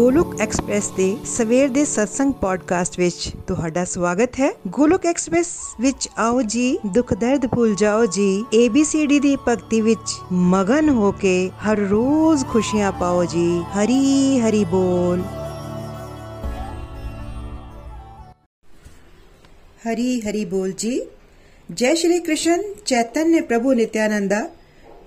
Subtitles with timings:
[0.00, 5.48] Golok express ਦੇ ਸਵੇਰ ਦੇ ਸਤਸੰਗ ਪੋਡਕਾਸਟ ਵਿੱਚ ਤੁਹਾਡਾ ਸਵਾਗਤ ਹੈ ਗੋਲੋਕ ਐਕਸਪ੍ਰੈਸ
[5.80, 10.14] ਵਿੱਚ ਆਓ ਜੀ ਦੁੱਖ ਦਰਦ ਭੁੱਲ ਜਾਓ ਜੀ ABCD ਦੀ ਭਗਤੀ ਵਿੱਚ
[10.52, 15.22] ਮਗਨ ਹੋ ਕੇ ਹਰ ਰੋਜ਼ ਖੁਸ਼ੀਆਂ ਪਾਓ ਜੀ ਹਰੀ ਹਰੀ ਬੋਲ
[19.86, 20.92] हरी हरि बोल जी
[21.68, 24.40] जय श्री कृष्ण चैतन्य प्रभु नित्यानंदा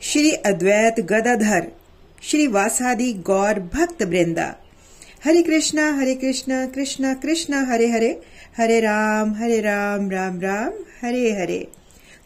[0.01, 1.67] श्री अद्वैत गदाधर
[2.21, 4.45] श्री वासादि गौर भक्त वृंदा
[5.24, 8.08] हरे कृष्णा हरे कृष्णा कृष्णा कृष्णा, हरे हरे।
[8.56, 11.66] हरे राम हरे राम राम राम, हरे हरे।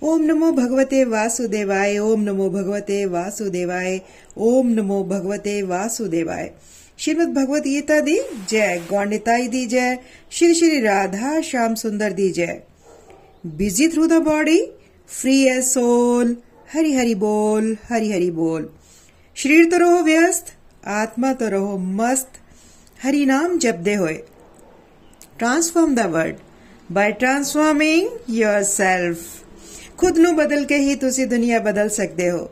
[0.03, 4.01] ओम नमो भगवते वासुदेवाय, ओम नमो भगवते वासुदेवाय,
[4.37, 6.51] ओम नमो भगवते वासुदेवाय।
[6.99, 8.19] श्रीमद भगवत गीता दी
[8.51, 9.99] जय गौंडिताई दी जय,
[10.31, 12.61] श्री श्री राधा श्याम सुंदर दी जय।
[13.47, 14.61] Busy through the body
[15.09, 16.37] free a soul
[16.75, 18.69] Hari Hari बोल, हरि हरि बोल।
[19.37, 20.53] शरीर तो रहो व्यस्त,
[20.87, 22.38] आत्मा तो रहो मस्त
[23.07, 24.23] ਹਰੀ ਨਾਮ ਜਪਦੇ ਹੋਏ।
[25.39, 26.37] Transform the world
[26.93, 29.19] by transforming yourself
[29.99, 32.51] ਖੁਦ ਨੂੰ ਬਦਲ ਕੇ ਹੀ ਤੁਸੀਂ ਦੁਨੀਆ ਬਦਲ ਸਕਦੇ ਹੋ।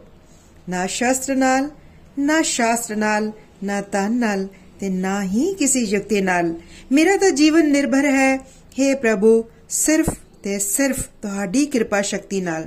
[0.69, 1.71] ਨਾ ਸ਼ਾਸਤਰ ਨਾਲ,
[2.19, 3.33] ਨਾ ਸ਼ਾਸਤਰ ਨਾਲ,
[3.65, 4.49] ਨਾ ਤਨ ਨਾਲ
[4.81, 6.55] ਤੇ ਨਾ ਹੀ ਕਿਸੇ ਯੁਕਤੀ ਨਾਲ।
[6.93, 8.37] ਮੇਰਾ ਤਾਂ ਜੀਵਨ ਨਿਰਭਰ ਹੈ।
[8.73, 10.07] हे ਪ੍ਰਭੂ, ਸਿਰਫ
[10.43, 12.67] ਤੇ ਸਿਰਫ ਤੁਹਾਡੀ ਕਿਰਪਾ ਸ਼ਕਤੀ ਨਾਲ।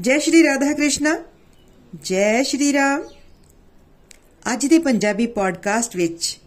[0.00, 1.16] ਜੈ ਸ਼੍ਰੀ ਰਾਧਾ ਕ੍ਰਿਸ਼ਨ।
[2.02, 3.02] ਜੈ ਸ਼੍ਰੀ ਰਾਮ।
[4.52, 6.38] ਅੱਜ ਦੇ ਪੰਜਾਬੀ ਪੋਡਕਾਸਟ ਵਿੱਚ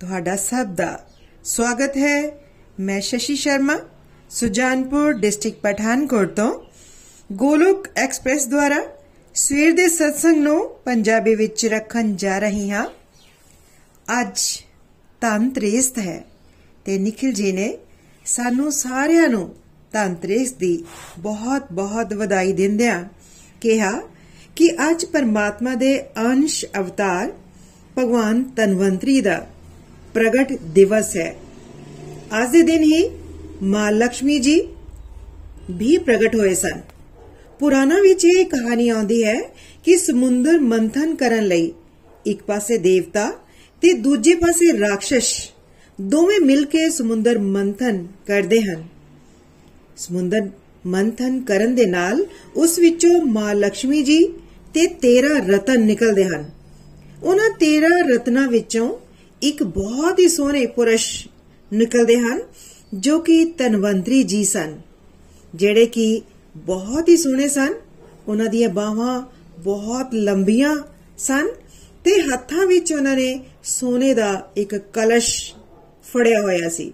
[0.00, 1.06] ਤੁਹਾਡਾ ਸਭ ਦਾ
[1.44, 2.30] ਸਵਾਗਤ ਹੈ।
[2.80, 3.78] ਮੈਂ ਸ਼ਸ਼ੀ ਸ਼ਰਮਾ,
[4.30, 6.64] ਸੁਜਾਨਪੁਰ ਡਿਸਟ੍ਰਿਕਟ ਪਠਾਨਕੋਟ ਤੋਂ।
[7.32, 8.86] ਗੋਲੋਕ ਐਕਸਪ੍ਰੈਸ ਦੁਆਰਾ
[9.34, 12.86] ਸਵੇਰ ਦੇ ਸਤਸੰਗ ਨੂੰ ਪੰਜਾਬੀ ਵਿੱਚ ਰੱਖਣ ਜਾ ਰਹੀ ਹਾਂ।
[14.20, 14.38] ਅੱਜ
[15.20, 16.24] ਤੰਤਰੇਸਤ ਹੈ
[16.84, 17.78] ਤੇ ਨikhil ji ਨੇ
[18.24, 19.54] ਸਾਨੂੰ ਸਾਰਿਆਂ ਨੂੰ
[19.92, 20.84] ਤੰਤਰੇਸ ਦੀ
[21.18, 23.04] ਬਹੁਤ ਬਹੁਤ ਵਧਾਈ ਦਿੰਦਿਆਂ
[23.60, 24.02] ਕਿਹਾ
[24.56, 27.32] ਕਿ ਅੱਜ ਪਰਮਾਤਮਾ ਦੇ ਅੰਸ਼ ਅਵਤਾਰ
[27.98, 29.46] ਭਗਵਾਨ ਤਨਵੰਤਰੀ ਦਾ
[30.18, 31.36] ਪ੍ਰਗਟ ਦਿਵਸ ਹੈ।
[32.42, 33.10] ਅੱਜ ਦੇ ਦਿਨ ਹੀ
[33.62, 34.68] ਮਾਂ ਲక్ష్ਮੀ ਜੀ
[35.70, 36.80] ਵੀ ਪ੍ਰਗਟ ਹੋਏ ਸਨ।
[37.58, 39.40] ਪੁਰਾਣਾ ਵਿੱਚ ਇਹ ਕਹਾਣੀ ਆਉਂਦੀ ਹੈ
[39.84, 41.72] ਕਿ ਸਮੁੰਦਰ ਮੰਥਨ ਕਰਨ ਲਈ
[42.26, 43.32] ਇੱਕ ਪਾਸੇ ਦੇਵਤਾ
[43.80, 45.50] ਤੇ ਦੂਜੇ ਪਾਸੇ ਰਾਖਸ਼
[46.00, 48.84] ਦੋਵੇਂ ਮਿਲ ਕੇ ਸਮੁੰਦਰ ਮੰਥਨ ਕਰਦੇ ਹਨ।
[49.96, 50.50] ਸਮੁੰਦਰ
[50.86, 54.24] ਮੰਥਨ ਕਰਨ ਦੇ ਨਾਲ ਉਸ ਵਿੱਚੋਂ ਮਾਂ ਲక్ష్ਮੀ ਜੀ
[54.74, 56.50] ਤੇ 13 ਰਤਨ ਨਿਕਲਦੇ ਹਨ।
[57.22, 58.98] ਉਹਨਾਂ 13 ਰਤਨਾਂ ਵਿੱਚੋਂ
[59.42, 61.06] ਇੱਕ ਬਹੁਤ ਹੀ ਸੋਹਣੇ ਪੁਰਸ਼
[61.72, 62.40] ਨਿਕਲਦੇ ਹਨ,
[62.94, 64.78] ਜੋ ਕਿ ਤਨਵੰਤਰੀ ਜੀ ਸਨ,
[65.54, 66.22] ਜਿਹੜੇ ਕਿ
[66.56, 67.74] ਬਹੁਤ ਹੀ ਸੋਹਣੇ ਸਨ।
[68.28, 69.22] ਉਹਨਾਂ ਦੀਆਂ ਬਾਹਾਂ
[69.58, 70.74] ਬਹੁਤ ਲੰਬੀਆਂ
[71.18, 71.48] ਸਨ
[72.04, 75.54] ਤੇ ਹੱਥਾਂ ਵਿੱਚ ਉਹਨਾਂ ਨੇ ਸੋਨੇ ਦਾ ਇੱਕ ਕਲਸ਼
[76.04, 76.92] ਫੜਿਆ ਹੋਇਆ ਸੀ,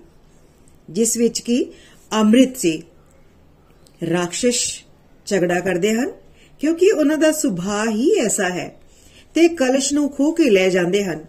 [0.90, 1.64] ਜਿਸ ਵਿੱਚ ਕੀ
[2.12, 2.82] ਅੰਮ੍ਰਿਤ ਸੀ।
[4.10, 4.84] ਰਾਖਸ਼
[5.26, 6.12] ਝਗੜਾ ਕਰਦੇ ਹਨ,
[6.60, 8.74] ਕਿਉਂਕਿ ਉਹਨਾਂ ਦਾ ਸੁਭਾਅ ਹੀ ਐਸਾ ਹੈ
[9.34, 11.24] ਤੇ ਕਲਸ਼ ਨੂੰ ਖੋ ਕੇ ਲੈ ਜਾਂਦੇ ਹਨ।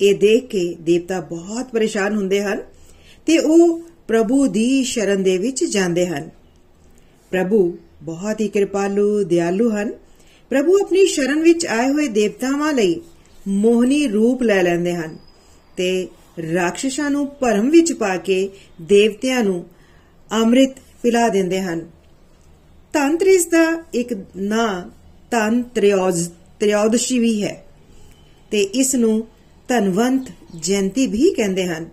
[0.00, 2.62] ਇਹ ਦੇਖ ਕੇ ਦੇਵਤਾ ਬਹੁਤ ਪਰੇਸ਼ਾਨ ਹੁੰਦੇ ਹਨ
[3.26, 6.30] ਤੇ ਉਹ ਪ੍ਰਭੂ ਦੀ ਸ਼ਰਨ ਦੇ ਵਿੱਚ ਜਾਂਦੇ ਹਨ।
[7.30, 9.92] ਪ੍ਰਭੂ ਬਹੁਤ ਹੀ ਕਿਰਪਾਲੂ, ਦਿਆਲੂ ਹਨ।
[10.50, 13.00] ਪ੍ਰਭੂ ਆਪਣੀ ਸ਼ਰਨ ਵਿੱਚ ਆਏ ਹੋਏ ਦੇਵਤਾਵਾਂ ਲਈ
[13.48, 15.18] ਮੋਹਨੀ ਰੂਪ ਲੈ ਲੈਂਦੇ ਹਨ
[15.76, 16.08] ਤੇ
[16.54, 18.48] ਰਾਖਸ਼ਾਂ ਨੂੰ ਭਰਮ ਵਿੱਚ ਪਾ ਕੇ
[18.82, 19.66] ਦੇਵਤਿਆਂ ਨੂੰ
[20.32, 21.80] ਅੰਮ੍ਰਿਤ ਪਿਲਾ ਦਿੰਦੇ ਹਨ।
[22.92, 24.90] ਤੰਤਰਿਸ ਦਾ ਇੱਕ ਨਾਂ
[25.30, 27.66] ਤੰਤਰਿਓਜ਼ ਤ੍ਰਿਓਦਸ਼ੀ ਵੀ ਹੈ
[28.50, 29.26] ਤੇ ਇਸ ਨੂੰ
[29.68, 31.88] ਧਨਵੰਤ ਜਯੰਤੀ ਵੀ ਕਹਿੰਦੇ ਹਨ।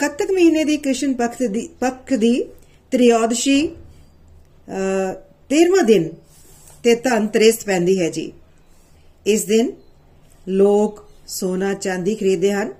[0.00, 2.32] ਕੱਤਕ ਮਹੀਨੇ ਦੀ ਕ੍ਰਿਸ਼ਨ ਪੱਖ ਦੀ ਪੱਖ ਦੀ
[2.92, 3.60] ਤ੍ਰਿਯੋਦਸ਼ੀ
[5.50, 6.08] 13ਵਾਂ ਦਿਨ
[6.82, 8.32] ਤੇ ਧਨਤਰੇਸ ਪੈਂਦੀ ਹੈ ਜੀ।
[9.26, 9.72] ਇਸ ਦਿਨ
[10.46, 12.72] ਲੋਕ ਸੋਨਾ, ਚਾਂਦੀ ਖਰੀਦਦੇ ਹਨ,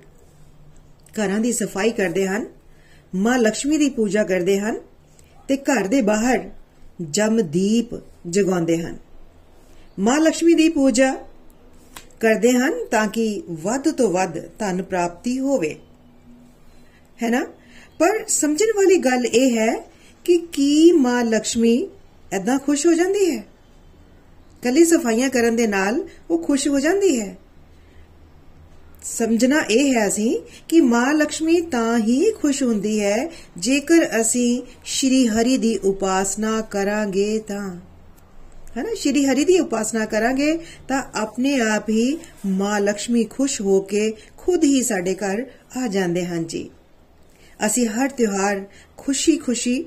[1.16, 2.46] ਘਰਾਂ ਦੀ ਸਫ਼ਾਈ ਕਰਦੇ ਹਨ,
[3.14, 4.80] ਮਾਂ ਲక్ష్ਮੀ ਦੀ ਪੂਜਾ ਕਰਦੇ ਹਨ
[5.48, 6.48] ਤੇ ਘਰ ਦੇ ਬਾਹਰ
[7.10, 7.94] ਜਮ ਦੀਪ
[8.26, 8.96] ਜਗਾਉਂਦੇ ਹਨ।
[9.98, 11.12] ਮਾਂ ਲక్ష్ਮੀ ਦੀ ਪੂਜਾ
[12.20, 15.76] ਕਰਦੇ ਹਨ ਤਾਂ ਕਿ ਵੱਧ ਤੋਂ ਵੱਧ ਧਨ ਪ੍ਰਾਪਤੀ ਹੋਵੇ।
[17.22, 17.46] ਹੈ ਨਾ?
[17.98, 19.76] ਪਰ ਸਮਝਣ ਵਾਲੀ ਗੱਲ ਇਹ ਹੈ
[20.24, 21.88] ਕਿ ਕੀ ਮਾਂ ਲక్ష్ਮੀ
[22.32, 23.44] ਐਦਾਂ ਖੁਸ਼ ਹੋ ਜਾਂਦੀ ਹੈ?
[24.62, 27.38] ਕੱਲੀ ਸਫਾਈਆਂ ਕਰਨ ਦੇ ਨਾਲ ਉਹ ਖੁਸ਼ ਹੋ ਜਾਂਦੀ ਹੈ।
[29.04, 35.26] ਸਮਝਣਾ ਇਹ ਹੈ ਅਸੀਂ ਕਿ ਮਾਂ ਲక్ష్ਮੀ ਤਾਂ ਹੀ ਖੁਸ਼ ਹੁੰਦੀ ਹੈ ਜੇਕਰ ਅਸੀਂ ਸ਼੍ਰੀ
[35.26, 37.80] ਹਰੀ ਦੀ ਉਪਾਸਨਾ ਕਰਾਂਗੇ ਤਾਂ।
[38.76, 38.90] ਹੈ ਨਾ?
[38.94, 40.58] ਸ਼੍ਰੀ ਹਰੀ ਦੀ ਉਪਾਸਨਾ ਕਰਾਂਗੇ
[40.88, 45.46] ਤਾਂ ਆਪਣੇ ਆਪ ਹੀ ਮਾਂ ਲక్ష్ਮੀ ਖੁਸ਼ ਹੋ ਕੇ ਖੁਦ ਹੀ ਸਾਡੇ ਘਰ
[45.84, 46.70] ਆ ਜਾਂਦੇ ਹਨ ਜੀ।
[47.66, 48.64] ਅਸੀਂ ਹਰ ਤਿਉਹਾਰ
[48.96, 49.84] ਖੁਸ਼ੀ-ਖੁਸ਼ੀ,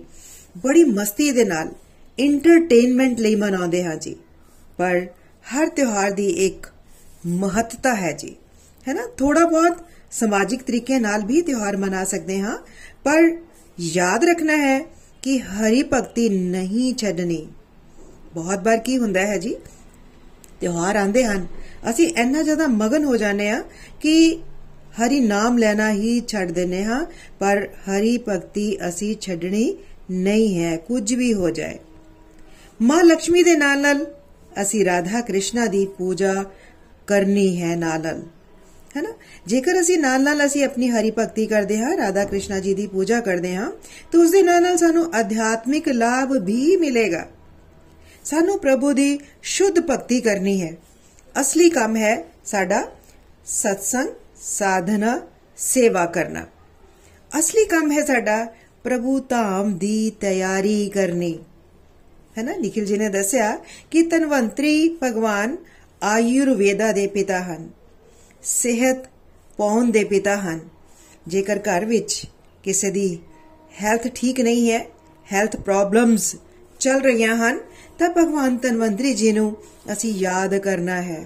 [0.58, 1.72] ਬੜੀ ਮਸਤੀ ਦੇ ਨਾਲ
[2.20, 4.16] ਐਂਟਰਟੇਨਮੈਂਟ ਲਈ ਮਨਾਉਂਦੇ ਹਾਂ ਜੀ।
[4.78, 5.08] ਪਰ
[5.54, 6.68] ਹਰ ਤਿਉਹਾਰ ਦੀ ਇੱਕ
[7.26, 8.36] ਮਹੱਤਤਾ ਹੈ ਜੀ।
[8.88, 9.08] ਹੈ ਨਾ?
[9.18, 9.78] ਥੋੜਾ ਬਹੁਤ
[10.12, 12.58] ਸਮਾਜਿਕ ਤਰੀਕੇ ਨਾਲ ਵੀ ਤਿਉਹਾਰ ਮਨਾ ਸਕਦੇ ਹਾਂ।
[13.04, 13.38] ਪਰ
[13.80, 14.86] ਯਾਦ ਰੱਖਣਾ ਹੈ
[15.22, 17.48] ਕਿ ਹਰੀ ਭਗਤੀ ਨਹੀਂ ਛੱਡਣੀ।
[18.34, 19.56] ਬਹੁਤ ਵਾਰ ਕੀ ਹੁੰਦਾ ਹੈ ਜੀ?
[20.62, 21.48] ਤਿਉਹਾਰ ਆਂਦੇ ਹਨ।
[21.90, 23.64] ਅਸੀਂ ਇੰਨਾ ਜ਼ਿਆਦਾ ਮਗਨ ਹੋ ਜਾਂਦੇ ਆ
[24.02, 24.40] ਕਿ
[25.02, 27.06] ਹਰੀ ਨਾਮ ਲੈਣਾ ਹੀ ਛੱਡ ਦਿੰਨੇ ਹਾਂ,
[27.40, 29.78] ਪਰ ਹਰੀ ਭਗਤੀ ਅਸੀਂ ਛੱਡਣੀ
[30.12, 31.80] ਨਹੀਂ ਹੈ, ਕੁਝ ਵੀ ਹੋ ਜਾਏ।
[32.82, 34.06] ਮਾਂ ਲక్ష్ਮੀ ਦੇ ਨਾਲ ਨਾਲ
[34.62, 36.46] ਅਸੀਂ ਰਾਧਾ ਕ੍ਰਿਸ਼ਨਾ ਦੀ ਪੂਜਾ
[37.08, 38.22] ਕਰਨੀ ਹੈ ਨਾਲ ਨਾਲ।
[38.98, 39.10] ਹੈਨਾ?
[39.48, 43.20] ਜੇਕਰ ਅਸੀਂ ਨਾਲ ਨਾਲ ਅਸੀਂ ਆਪਣੀ ਹਰੀ ਭਗਤੀ ਕਰਦੇ ਹਾਂ, ਰਾਧਾ ਕ੍ਰਿਸ਼ਨਾ ਜੀ ਦੀ ਪੂਜਾ
[43.20, 43.72] ਕਰਦੇ ਹਾਂ,
[44.12, 47.30] ਤਾਂ ਉਸ ਦੇ ਨਾਲ ਨਾਲ ਸਾਨੂੰ ਅਧਿਆਤਮਿਕ ਲਾਭ ਵੀ ਮਿਲੇਗਾ।
[48.26, 50.74] ਸਾਨੂੰ ਪ੍ਰਭੂ ਦੀ ਸ਼ੁੱਧ ਭਗਤੀ ਕਰਨੀ ਹੈ।
[51.42, 52.92] ਅਸਲੀ ਕੰਮ ਹੈ ਸਾਡਾ
[53.46, 54.10] ਸਤਸੰਗ,
[54.42, 55.22] ਸਾਧਨਾ,
[55.58, 56.46] ਸੇਵਾ ਕਰਨਾ।
[57.40, 58.54] ਅਸਲੀ ਕੰਮ ਹੈ ਸਾਡਾ
[58.84, 61.40] ਪ੍ਰਭੂ ਧਾਮ ਦੀ ਤਿਆਰੀ ਕਰਨੀ।
[62.38, 63.58] ਹੈ ਨਾ ਨikhil ji ਨੇ ਦੱਸਿਆ
[63.92, 65.58] ਕਿ ਤਨਵੰਤਰੀ ਭਗਵਾਨ
[66.04, 67.70] ਆਯੁਰਵੇਦਾ ਦੇ ਪਿਤਾ ਹਨ।
[68.44, 68.98] ਸਿਹਤ
[69.58, 70.60] ਪਾਉਣ ਦੇ ਪਿਤਾ ਹਨ।
[71.28, 72.26] ਜੇਕਰ ਘਰ ਵਿੱਚ
[72.64, 73.20] ਕਿਸੇ ਦੀ
[73.82, 74.86] ਹੈਲਥ ਠੀਕ ਨਹੀਂ ਹੈ
[75.34, 76.36] ਹੈਲਥ ਪ੍ਰੋਬਲਮਸ
[76.80, 77.60] ਚੱਲ ਰਹੀਆਂ ਹਨ
[78.00, 79.56] ਤਾਂ ਭਗਵਾਨ ਤਨਵੰਤਰੀ ਜੀ ਨੂੰ
[79.92, 81.24] ਅਸੀਂ ਯਾਦ ਕਰਨਾ ਹੈ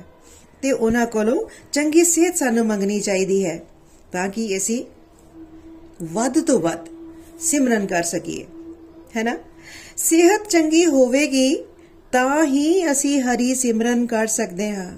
[0.62, 1.38] ਤੇ ਉਹਨਾਂ ਕੋਲੋਂ
[1.72, 3.60] ਚੰਗੀ ਸਿਹਤ ਸਾਨੂੰ ਮੰਗਣੀ ਚਾਹੀਦੀ ਹੈ
[4.12, 4.84] ਤਾਂ ਕਿ ਅਸੀਂ
[6.14, 6.88] ਵੱਧ ਤੋਂ ਵੱਧ
[7.40, 8.46] ਸਿਮਰਨ ਕਰ ਸਕੀਏ,
[9.18, 9.38] ਹੈ ਨਾ?
[9.98, 11.56] ਸਿਹਤ ਚੰਗੀ ਹੋਵੇਗੀ
[12.12, 14.92] ਤਾਂ ਹੀ ਅਸੀਂ ਹਰੀ ਸਿਮਰਨ ਕਰ ਸਕਦੇ ਹਾਂ।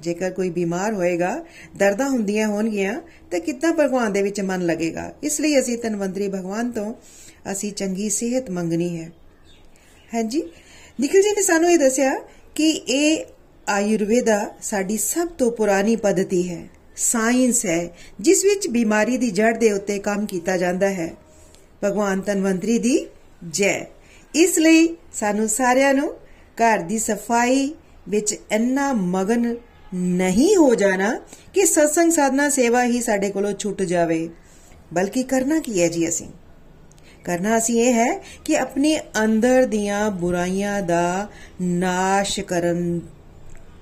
[0.00, 1.44] ਜੇਕਰ ਕੋਈ ਬਿਮਾਰ ਹੋਏਗਾ,
[1.76, 5.12] ਦਰਦਾਂ ਹੁੰਦੀਆਂ ਹੋਣਗੀਆਂ, ਤਾਂ ਕਿੰਨਾ ਭਗਵਾਨ ਦੇ ਵਿੱਚ ਮਨ ਲੱਗੇਗਾ?
[5.22, 6.92] ਇਸ ਲਈ ਅਸੀਂ ਤਨਵੰਤਰੀ ਭਗਵਾਨ ਤੋਂ
[7.52, 9.10] ਅਸੀਂ ਚੰਗੀ ਸਿਹਤ ਮੰਗਣੀ ਹੈ।
[10.14, 10.42] ਹਾਂਜੀ
[11.00, 12.14] ਨikhil ji ਨੇ ਸਾਨੂੰ ਇਹ ਦੱਸਿਆ
[12.54, 13.24] ਕਿ ਇਹ
[13.68, 17.88] ਆਯੁਰਵੇਦਾ ਸਾਡੀ ਸਭ ਤੋਂ ਪੁਰਾਣੀ ਪद्धਤੀ ਹੈ। ਸਾਇੰਸ ਹੈ,
[18.20, 21.14] ਜਿਸ ਵਿੱਚ ਬਿਮਾਰੀ ਦੀ ਜੜ ਦੇ ਉੱਤੇ ਕੰਮ ਕੀਤਾ ਜਾਂਦਾ ਹੈ।
[21.84, 23.06] ਭਗਵਾਨ ਤਨਵੰਤਰੀ ਦੀ
[23.48, 23.86] ਜੈ।
[24.34, 27.74] ਇਸ ਲਈ ਸਾਨੂੰ ਸਾਰਿਆਂ ਨੂੰ ਘਰ ਦੀ ਸਫ਼ਾਈ
[28.08, 29.56] ਵਿੱਚ ਇੰਨਾ ਮਗਨ
[29.94, 31.20] ਨਹੀਂ ਹੋ ਜਾਣਾ
[31.54, 34.30] ਕਿ ਸਤਸੰਗ ਸਾਧਨਾ ਸੇਵਾ ਹੀ ਸਾਡੇ ਕੋਲੋਂ ਛੁੱਟ ਜਾਵੇ।
[34.94, 36.26] ਬਲਕਿ ਕਰਨਾ ਕੀ ਹੈ ਜੀ ਅਸੀਂ?
[37.24, 41.28] ਕਰਨਾ ਅਸੀਂ ਇਹ ਹੈ ਕਿ ਆਪਣੇ ਅੰਦਰ ਦੀਆਂ ਬੁਰਾਈਆਂ ਦਾ
[41.62, 43.00] ਨਾਸ਼ ਕਰਨ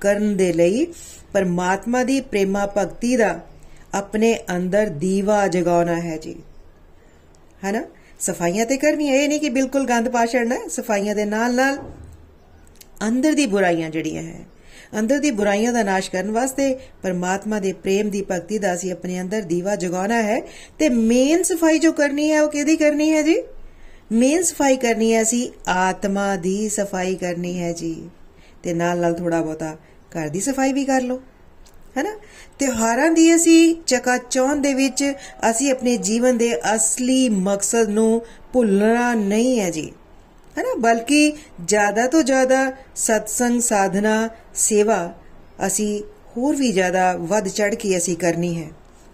[0.01, 0.87] ਕਰਨ ਦੇ ਲਈ
[1.33, 3.41] ਪਰਮਾਤਮਾ ਦੀ ਪ੍ਰੇਮਾ ਭਗਤੀ ਦਾ
[3.95, 6.37] ਆਪਣੇ ਅੰਦਰ ਦੀਵਾ ਜਗਾਉਣਾ ਹੈ ਜੀ।
[7.65, 7.85] ਹੈਨਾ?
[8.21, 11.79] ਸਫਾਈਆਂ ਤੇ ਕਰਨੀਆਂ ਇਹ ਨਹੀਂ ਕਿ ਬਿਲਕੁਲ ਗੰਦ ਪਾ ਛੱਡਣਾ ਸਫਾਈਆਂ ਦੇ ਨਾਲ ਨਾਲ
[13.09, 14.41] ਅੰਦਰ ਦੀ ਬੁਰਾਈਆਂ ਜਿਹੜੀਆਂ ਹੈ
[14.99, 19.21] ਅੰਦਰ ਦੀ ਬੁਰਾਈਆਂ ਦਾ ਨਾਸ਼ ਕਰਨ ਵਾਸਤੇ ਪਰਮਾਤਮਾ ਦੇ ਪ੍ਰੇਮ ਦੀ ਭਗਤੀ ਦਾ ਅਸੀਂ ਆਪਣੇ
[19.21, 20.43] ਅੰਦਰ ਦੀਵਾ ਜਗਾਉਣਾ ਹੈ।
[20.79, 23.43] ਤੇ ਮੇਨ ਸਫ਼ਾਈ ਜੋ ਕਰਨੀ ਹੈ ਉਹ ਕਿਹਦੀ ਕਰਨੀ ਹੈ ਜੀ?
[24.13, 28.11] ਮੇਨ ਸਫ਼ਾਈ ਕਰਨੀ ਹੈ ਅਸੀਂ ਆਤਮਾ ਦੀ ਸਫ਼ਾਈ ਕਰਨੀ ਹੈ ਜੀ।
[28.63, 29.77] ਤੇ ਨਾਲ ਨਾਲ ਥੋੜਾ ਬਹੁਤਾ
[30.09, 31.21] ਘਰ ਦੀ ਸਫ਼ਾਈ ਵੀ ਕਰ ਲਓ।
[31.97, 32.11] ਹੈਨਾ?
[32.59, 35.13] ਤਿਉਹਾਰਾਂ ਦੀ ਅਸੀਂ ਚਕਾਚੌਂਦ ਦੇ ਵਿੱਚ
[35.51, 38.23] ਅਸੀਂ ਆਪਣੇ ਜੀਵਨ ਦੇ ਅਸਲੀ ਮਕਸਦ ਨੂੰ
[38.53, 39.93] ਭੁੱਲਣਾ ਨਹੀਂ ਹੈ ਜੀ।
[40.59, 41.33] ਹੈਨਾ ਬਲਕਿ
[41.65, 45.15] ਜ਼ਿਆਦਾ ਤੋਂ ਜ਼ਿਆਦਾ ਸਤਸੰਗ, ਸਾਧਨਾ, ਸੇਵਾ
[45.67, 46.03] ਅਸੀਂ
[46.37, 48.71] ਹੋਰ ਵੀ ਜ਼ਿਆਦਾ ਵੱਧ ਚੜ ਕੇ ਅਸੀਂ ਕਰਨੀ ਹੈ।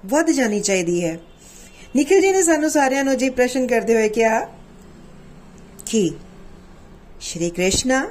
[0.07, 1.19] ਵੱਧ ਜਾਣੀ ਚਾਹੀਦੀ ਹੈ।
[1.97, 4.49] ਨikhil ji ਨੇ ਸਾਨੂੰ ਸਾਰਿਆਂ ਨੂੰ ਜੀ ਪ੍ਰਸ਼ਨ ਕਰਦੇ ਹੋਏ ਕਿਹਾ
[5.87, 6.11] ਕਿ
[7.21, 8.09] ਸ਼੍ਰੀ ਕ੍ਰਿਸ਼ਨਾ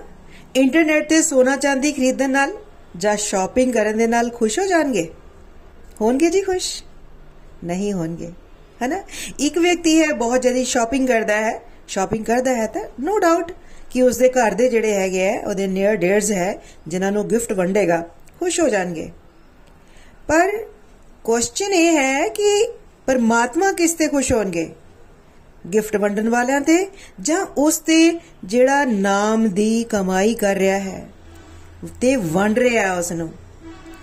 [0.56, 2.52] ਇੰਟਰਨੈਟ ਤੇ ਸੋਨਾ ਚਾਂਦੀ ਖਰੀਦਣ ਨਾਲ
[2.98, 5.12] ਜਾਂ ਸ਼ਾਪਿੰਗ ਕਰਨ ਦੇ ਨਾਲ ਖੁਸ਼ ਹੋ ਜਾਣਗੇ?
[6.02, 6.84] ਹੋਣਗੇ ਜੀ ਖੁਸ਼?
[7.64, 8.32] ਨਹੀਂ ਹੋਣਗੇ।
[8.82, 9.04] ਹੈਨਾ
[9.40, 13.52] ਇੱਕ ਵਿਅਕਤੀ ਹੈ, ਬਹੁਤ ਜਲਦੀ ਸ਼ਾਪਿੰਗ ਕਰਦਾ ਹੈ। ਸ਼ਾਪਿੰਗ ਕਰਦਾ ਹੈ ਤਾਂ ਨੋ ਡਾਊਟ
[13.92, 16.58] ਕਿ ਉਸ ਦੇ ਘਰ ਦੇ ਜਿਹੜੇ ਹੈਗੇ ਆ, ਉਹਦੇ ਨੀਅਰ ਡੇਅਰਸ ਹੈ,
[16.88, 18.04] ਜਿਨ੍ਹਾਂ ਨੂੰ ਗਿਫਟ ਵੰਡੇਗਾ,
[18.40, 19.10] ਖੁਸ਼ ਹੋ ਜਾਣਗੇ।
[20.28, 20.52] ਪਰ
[21.24, 22.50] ਕੁਐਸਚਨ ਇਹ ਹੈ ਕਿ
[23.06, 24.70] ਪਰਮਾਤਮਾ ਕਿਸ ਤੇ ਖੁਸ਼ ਹੋਣਗੇ?
[25.74, 26.88] ਗਿਫਟ ਵੰਡਣ ਵਾਲਿਆਂ ਤੇ
[27.22, 31.08] ਜਾਂ ਉਸ ਤੇ ਜਿਹੜਾ ਨਾਮ ਦੀ ਕਮਾਈ ਕਰ ਰਿਹਾ ਹੈ,
[32.02, 33.32] ਤੇ ਵੰਡ ਰਿਹਾ ਉਸ ਨੂੰ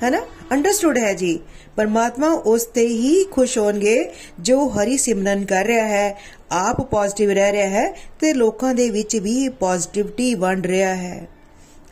[0.03, 0.21] ਹੈਨਾ?
[0.53, 1.39] ਅੰਡਰਸਟੂਡ ਹੈ ਜੀ।
[1.77, 7.53] ਪਰਮਾਤਮਾ ਉਸ ਤੇ ਹੀ ਖੁਸ਼ ਹੋਣਗੇ, ਜੋ ਹਰੀ ਸਿਮਰਨ ਕਰ ਰਿਹਾ ਹੈ, ਆਪ ਪੋਜ਼ਿਟਿਵ ਰਹਿ
[7.53, 11.29] ਰਿਹਾ ਹੈ ਤੇ ਲੋਕਾਂ ਦੇ ਵਿੱਚ ਵੀ ਪੋਜ਼ਿਟਿਵਿਟੀ ਵੰਡ ਰਿਹਾ ਹੈ।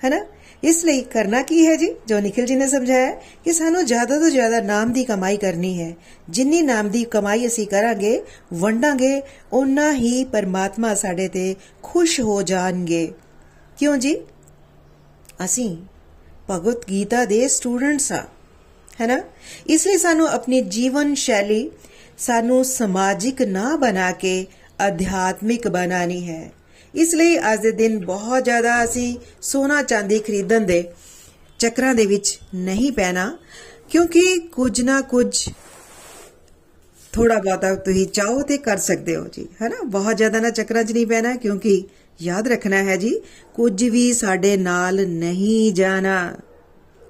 [0.04, 0.26] ਹੈਨਾ?
[0.64, 1.94] ਇਸ ਲਈ ਕਰਨਾ ਕੀ ਹੈ ਜੀ?
[2.06, 3.10] ਜੋ ਨikhil ji ਨੇ ਸਮਝਾਇਆ
[3.44, 5.92] ਕਿ ਸਾਨੂੰ ਜ਼ਿਆਦਾ ਤੋਂ ਜ਼ਿਆਦਾ ਨਾਮ ਦੀ ਕਮਾਈ ਕਰਨੀ ਹੈ।
[6.30, 8.22] ਜਿੰਨੀ ਨਾਮ ਦੀ ਕਮਾਈ ਅਸੀਂ ਕਰਾਂਗੇ,
[8.54, 9.22] ਵੰਡਾਂਗੇ
[9.52, 13.12] ਉਨਾ ਹੀ ਪਰਮਾਤਮਾ ਸਾਡੇ ਤੇ ਖੁਸ਼ ਹੋ ਜਾਣਗੇ।
[13.78, 14.16] ਕਿਉਂ ਜੀ?
[15.44, 15.76] ਅਸੀਂ
[16.50, 18.24] ਭਗਵਤ ਗੀਤਾ ਦੇ ਸਟੂਡੈਂਟਸ ਆ
[19.00, 19.20] ਹੈਨਾ
[19.66, 21.70] ਇਸ ਲਈ ਸਾਨੂੰ ਆਪਣੀ ਜੀਵਨ ਸ਼ੈਲੀ
[22.18, 24.34] ਸਾਨੂੰ ਸਮਾਜਿਕ ਨਾ ਬਣਾ ਕੇ
[24.86, 26.50] ਅਧਿਆਤਮਿਕ ਬਣਾਣੀ ਹੈ।
[26.94, 30.84] ਇਸ ਲਈ ਅੱਜ ਦੇ ਦਿਨ ਬਹੁਤ ਜ਼ਿਆਦਾ ਅਸੀਂ ਸੋਨਾ ਚਾਂਦੀ ਖਰੀਦਣ ਦੇ
[31.60, 33.38] ਚੱਕਰਾਂ ਦੇ ਵਿੱਚ ਨਹੀਂ ਪੈਣਾ,
[33.90, 35.48] ਕਿਉਂਕਿ ਕੁਝ ਨਾ ਕੁਝ
[37.12, 40.92] ਥੋੜਾ ਬਹੁਤਾ ਤੁਸੀਂ ਚਾਹੋ ਤੇ ਕਰ ਸਕਦੇ ਹੋ ਜੀ ਹੈਨਾ ਬਹੁਤ ਜ਼ਿਆਦਾ ਨਾ ਚੱਕਰਾਂ 'ਚ
[40.92, 41.84] ਨਹੀਂ ਪੈਣਾ, ਕਿਉਂਕਿ
[42.20, 43.14] ਯਾਦ ਰੱਖਣਾ ਹੈ ਜੀ,
[43.54, 46.34] ਕੁਝ ਵੀ ਸਾਡੇ ਨਾਲ ਨਹੀਂ ਜਾਣਾ,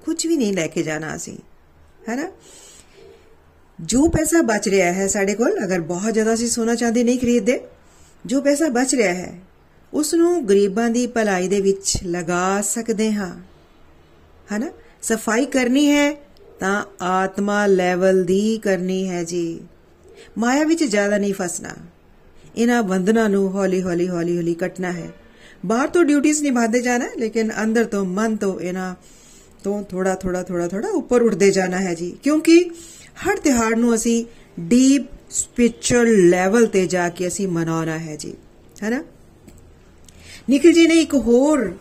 [0.05, 1.37] ਕੁਝ ਵੀ ਨਹੀਂ ਲੈ ਕੇ ਜਾਣਾ ਅਸੀਂ।
[2.09, 2.31] ਹੈਨਾ?
[3.81, 7.61] ਜੋ ਪੈਸਾ ਬਚ ਰਿਹਾ ਹੈ ਸਾਡੇ ਕੋਲ, ਅਗਰ ਬਹੁਤ ਜ਼ਿਆਦਾ ਅਸੀਂ ਸੋਨਾ ਚਾਂਦੀ ਨਹੀਂ ਖਰੀਦਦੇ,
[8.25, 9.39] ਜੋ ਪੈਸਾ ਬਚ ਰਿਹਾ ਹੈ
[9.93, 13.39] ਉਸ ਨੂੰ ਗਰੀਬਾਂ ਦੀ ਭਲਾਈ ਦੇ ਵਿੱਚ ਲਗਾ ਸਕਦੇ ਹਾਂ।
[14.51, 14.69] ਹੈਨਾ?
[15.01, 16.15] ਸਫ਼ਾਈ ਕਰਨੀ ਹੈ,
[16.59, 19.59] ਤਾਂ ਆਤਮਾ ਲੈਵਲ ਦੀ ਕਰਨੀ ਹੈ ਜੀ।
[20.37, 21.69] ਮਾਇਆ ਵਿੱਚ ਜ਼ਿਆਦਾ ਨਹੀਂ ਫਸਣਾ।
[22.55, 25.09] ਇਹਨਾਂ ਬੰਧਨਾਂ ਨੂੰ ਹੌਲੀ ਹੌਲੀ ਹੌਲੀ ਹੌਲੀ ਕੱਟਣਾ ਹੈ।
[25.65, 28.95] ਬਾਹਰ ਤੋਂ ਡਿਊਟੀਆਂ ਨਿਭਾਉਂਦੇ ਜਾਣਾ, ਲੇਕਿਨ ਅੰਦਰ ਤੋਂ ਮਨ ਤੋਂ ਇਹਨਾਂ
[29.63, 32.69] ਤੋਂ ਥੋੜਾ ਥੋੜਾ ਥੋੜਾ ਥੋੜਾ ਉੱਪਰ ਉੱਠਦੇ ਜਾਣਾ ਹੈ ਜੀ। ਕਿਉਂਕਿ
[33.23, 34.25] ਹਰ ਤਿਹਾੜ ਨੂੰ ਅਸੀਂ
[34.59, 38.33] ਡੀਪ ਸਪਿਰਚੁਅਲ ਲੈਵਲ ਤੇ ਜਾ ਕੇ ਅਸੀਂ ਮਨਾਉਣਾ ਹੈ ਜੀ।
[38.83, 39.03] ਹੈਨਾ?
[40.49, 41.75] ਨਿਖਿਲ ਜੀ ਨੇ ਇੱਕ ਹੋਰ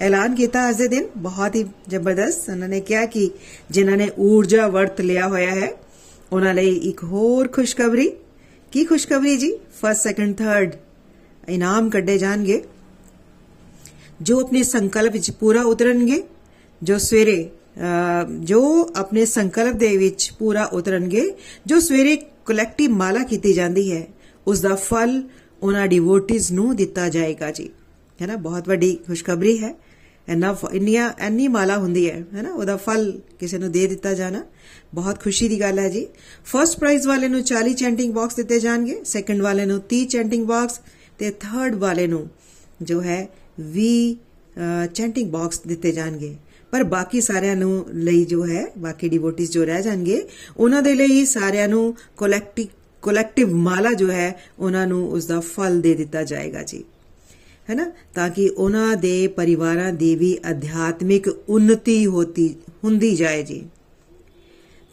[0.00, 3.30] ਐਲਾਨ ਕੀਤਾ ਅੱਜ ਦੇ ਦਿਨ। ਬਹੁਤ ਹੀ ਜ਼ਬਰਦਸਤ। ਉਹਨਾਂ ਨੇ ਕਿਹਾ ਕਿ
[3.70, 5.72] ਜਿਨ੍ਹਾਂ ਨੇ ਊਰਜਾ ਵਰਤ ਲਿਆ ਹੋਇਆ ਹੈ,
[6.32, 8.10] ਉਹਨਾਂ ਲਈ ਇੱਕ ਹੋਰ ਖੁਸ਼ਖਬਰੀ।
[8.72, 9.52] ਕੀ ਖੁਸ਼ਖਬਰੀ ਜੀ?
[9.82, 10.74] ਫਸਟ ਸੈਕੰਡ ਥਰਡ
[11.48, 12.62] ਇਨਾਮ ਕੱਢੇ ਜਾਣਗੇ,
[14.22, 16.22] ਜੋ ਆਪਣੇ ਸੰਕਲਪ ਵਿੱਚ ਪੂਰਾ ਉਤਰਨਗੇ।
[16.82, 17.48] ਜੋ ਸਵੇਰੇ
[18.40, 18.60] ਜੋ
[18.96, 21.22] ਆਪਣੇ ਸੰਕਲਪ ਦੇ ਵਿੱਚ ਪੂਰਾ ਉਤਰਨਗੇ,
[21.66, 22.16] ਜੋ ਸਵੇਰੇ
[22.46, 24.06] ਕਲੈਕਟਿਵ ਮਾਲਾ ਕੀਤੀ ਜਾਂਦੀ ਹੈ
[24.46, 25.22] ਉਸ ਦਾ ਫਲ
[25.62, 27.68] ਉਹਨਾਂ ਡਿਵੋਟਿਸ ਨੂੰ ਦਿੱਤਾ ਜਾਏਗਾ ਜੀ।
[28.22, 29.74] ਹੈ ਨਾ ਬਹੁਤ ਵੱਡੀ ਖੁਸ਼ਖਬਰੀ ਹੈ।
[30.28, 34.42] ਇੰਨਾ ਇੰਨੀਆਂ, ਇੰਨੀ ਮਾਲਾ ਹੁੰਦੀ ਹੈ ਹੈ ਨਾ ਉਹਦਾ ਫਲ ਕਿਸੇ ਨੂੰ ਦੇ ਦਿੱਤਾ ਜਾਣਾ।
[34.94, 36.06] ਬਹੁਤ ਖੁਸ਼ੀ ਦੀ ਗੱਲ ਹੈ ਜੀ।
[36.44, 40.80] ਫਰਸਟ ਪ੍ਰਾਈਜ਼ ਵਾਲੇ ਨੂੰ 40 ਚੈਂਟਿੰਗ ਬਾਕਸ ਦਿੱਤੇ ਜਾਣਗੇ ਸੈਕੰਡ ਵਾਲੇ ਨੂੰ 30 ਚੈਂਟਿੰਗ ਬਾਕਸ
[41.18, 42.28] ਤੇ ਥਰਡ ਵਾਲੇ ਨੂੰ
[42.82, 43.28] ਜੋ ਹੈ
[43.74, 44.14] 20
[44.94, 46.34] ਚੈਂਟਿੰਗ ਬਾਕਸ ਦਿੱਤੇ ਜਾਣਗੇ।
[46.70, 51.24] ਪਰ ਬਾਕੀ ਸਾਰਿਆਂ ਨੂੰ ਲਈ ਜੋ ਹੈ, ਬਾਕੀ ਡਿਵੋਟਿਸ ਜੋ ਰਹਿ ਜਾਣਗੇ, ਉਹਨਾਂ ਦੇ ਲਈ
[51.24, 52.66] ਸਾਰਿਆਂ ਨੂੰ ਕੋਲੈਕਟਿਵ
[53.02, 56.84] ਕੋਲੈਕਟਿਵ ਮਾਲਾ ਜੋ ਹੈ, ਉਹਨਾਂ ਨੂੰ ਉਸ ਦਾ ਫਲ ਦੇ ਦਿੱਤਾ ਜਾਏਗਾ ਜੀ।
[57.70, 57.92] ਹੈਨਾ?
[58.14, 63.68] ਤਾਂ ਕਿ ਉਹਨਾਂ ਦੇ ਪਰਿਵਾਰਾਂ ਦੀ ਵੀ ਅਧਿਆਤਮਿਕ ਉન્નਤੀ ਹੋਤੀ, ਹੁੰਦੀ ਜਾਏ ਜੀ।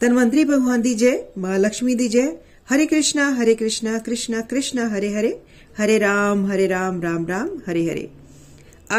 [0.00, 2.26] ਤਨਵੰਤਰੀ ਭਗਵਾਨ ਦੀ ਜੈ, ਮਾ ਲక్ష్ਮੀ ਦੀ ਜੈ।
[2.74, 5.38] ਹਰੇ ਕ੍ਰਿਸ਼ਨਾ ਹਰੇ ਕ੍ਰਿਸ਼ਨਾ ਕ੍ਰਿਸ਼ਨਾ ਕ੍ਰਿਸ਼ਨਾ, ਹਰੇ ਹਰੇ।
[5.84, 8.08] ਹਰੇ ਰਾਮ ਹਰੇ ਰਾਮ ਰਾਮ ਰਾਮ, ਹਰੇ ਹਰੇ।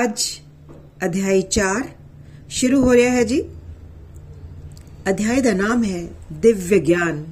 [0.04, 0.22] ਅੱਜ
[1.06, 1.88] ਅਧਿਆਇ 4
[2.50, 3.42] ਸ਼ੁਰੂ ਹੋ ਰਿਹਾ ਹੈ ਜੀ।
[5.10, 7.26] ਅਧਿਆਇ ਦਾ ਨਾਮ ਹੈ ਦਿਵਯ ਗਿਆਨ।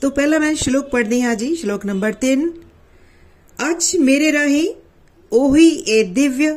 [0.00, 2.48] ਤੋਂ ਪਹਿਲਾਂ ਮੈਂ ਸ਼ਲੋਕ ਪੜ੍ਹਦੀ ਹਾਂ ਜੀ, ਸ਼ਲੋਕ ਨੰਬਰ 3
[3.70, 4.68] ਅੱਜ ਮੇਰੇ ਰਾਹੀਂ
[5.32, 6.54] ਉਹੀ ਇਹ ਦਿਵਯ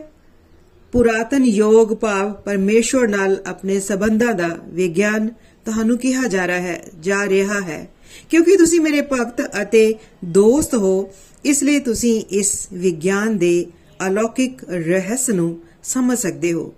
[0.92, 5.28] ਪੁਰਾਤਨ ਯੋਗ ਭਾਵ ਪਰਮੇਸ਼ਵਰ ਨਾਲ ਆਪਣੇ ਸਬੰਧਾਂ ਦਾ ਵਿਗਿਆਨ
[5.66, 7.90] ਤੁਹਾਨੂੰ ਕਿਹਾ ਜਾ ਰਿਹਾ ਹੈ, ਜਾ ਰਿਹਾ ਹੈ।
[8.30, 9.96] ਕਿਉਂਕਿ ਤੁਸੀਂ ਮੇਰੇ ਭਗਤ ਅਤੇ
[10.26, 11.14] ਦੋਸਤ ਹੋ,
[11.46, 13.66] ਇਸ ਲਈ ਤੁਸੀਂ ਇਸ ਵਿਗਿਆਨ ਦੇ
[14.08, 16.74] ਅਲੌਕਿਕ ਰਹੱਸ ਨੂੰ ਸਮਝ ਸਕਦੇ ਹੋ।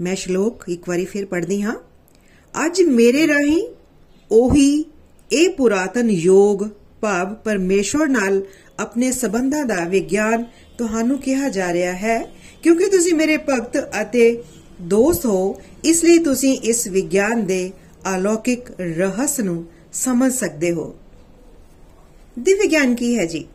[0.00, 1.74] ਮੈਂ ਸ਼ਲੋਕ ਇੱਕ ਵਾਰੀ ਫਿਰ ਪੜ੍ਹਦੀ ਹਾਂ।
[2.66, 3.68] ਅੱਜ ਮੇਰੇ ਰਾਹੀਂ
[4.30, 4.84] ਉਹੀ
[5.32, 6.68] ਇਹ ਪੁਰਾਤਨ ਯੋਗ
[7.00, 8.42] ਭਾਵ ਪਰਮੇਸ਼ਵਰ ਨਾਲ
[8.80, 10.44] ਆਪਣੇ ਸਬੰਧਾਂ ਦਾ ਵਿਗਿਆਨ
[10.78, 14.42] ਤੁਹਾਨੂੰ ਕਿਹਾ ਜਾ ਰਿਹਾ ਹੈ। ਕਿਉਂਕਿ ਤੁਸੀਂ ਮੇਰੇ ਭਗਤ ਅਤੇ
[14.80, 17.72] ਦੋਸਤ ਹੋ, ਇਸ ਲਈ ਤੁਸੀਂ ਇਸ ਵਿਗਿਆਨ ਦੇ
[18.16, 20.96] ਅਲੌਕਿਕ ਰਹੱਸ ਨੂੰ ਸਮਝ ਸਕਦੇ ਹੋ।
[22.38, 23.48] ਦਿਵ ਗਿਆਨ ਕੀ ਹੈ ਜੀ?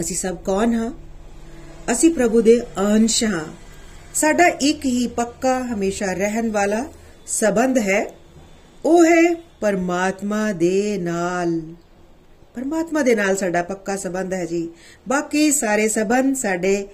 [0.00, 0.90] ਅਸੀਂ ਸਭ ਕੌਣ ਹਾਂ?
[1.92, 3.59] ਅਸੀਂ ਪ੍ਰਭੂ ਦੇ ਅੰਸ਼ ਹਾਂ।
[4.14, 6.84] ਸਾਡਾ ਇੱਕ ਹੀ ਪੱਕਾ ਹਮੇਸ਼ਾ ਰਹਿਣ ਵਾਲਾ
[7.26, 8.06] ਸਬੰਧ ਹੈ,
[8.84, 11.60] ਉਹ ਹੈ ਪਰਮਾਤਮਾ ਦੇ ਨਾਲ।
[12.54, 14.68] ਪਰਮਾਤਮਾ ਦੇ ਨਾਲ ਸਾਡਾ ਪੱਕਾ ਸਬੰਧ ਹੈ ਜੀ।
[15.08, 16.88] ਬਾਕੀ ਸਾਰੇ ਸਬੰਧ ਸਾਡੇ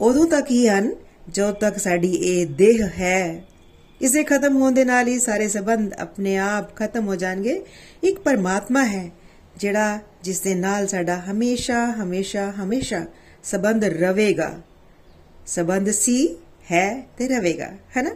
[0.00, 0.92] ਉਦੋਂ ਤੱਕ ਹੀ ਹਨ,
[1.28, 3.44] ਜਦੋਂ ਤੱਕ ਸਾਡੀ ਇਹ ਦੇਹ ਹੈ।
[4.00, 7.64] ਇਸੇ ਖਤਮ ਹੋਣ ਦੇ ਨਾਲ ਹੀ ਸਾਰੇ ਸਬੰਧ ਆਪਣੇ ਆਪ ਖਤਮ ਹੋ ਜਾਣਗੇ।
[8.02, 9.10] ਇੱਕ ਪਰਮਾਤਮਾ ਹੈ,
[9.56, 13.04] ਜਿਹੜਾ ਜਿਸ ਦੇ ਨਾਲ ਸਾਡਾ ਹਮੇਸ਼ਾ ਹਮੇਸ਼ਾ ਹਮੇਸ਼ਾ
[13.44, 14.52] ਸਬੰਧ ਰਵੇਗਾ
[15.46, 16.36] ਸਬੰਧ ਸੀ
[16.70, 18.10] ਹੈ ਤੇ ਰਵੇਗਾ ਹੈਨਾ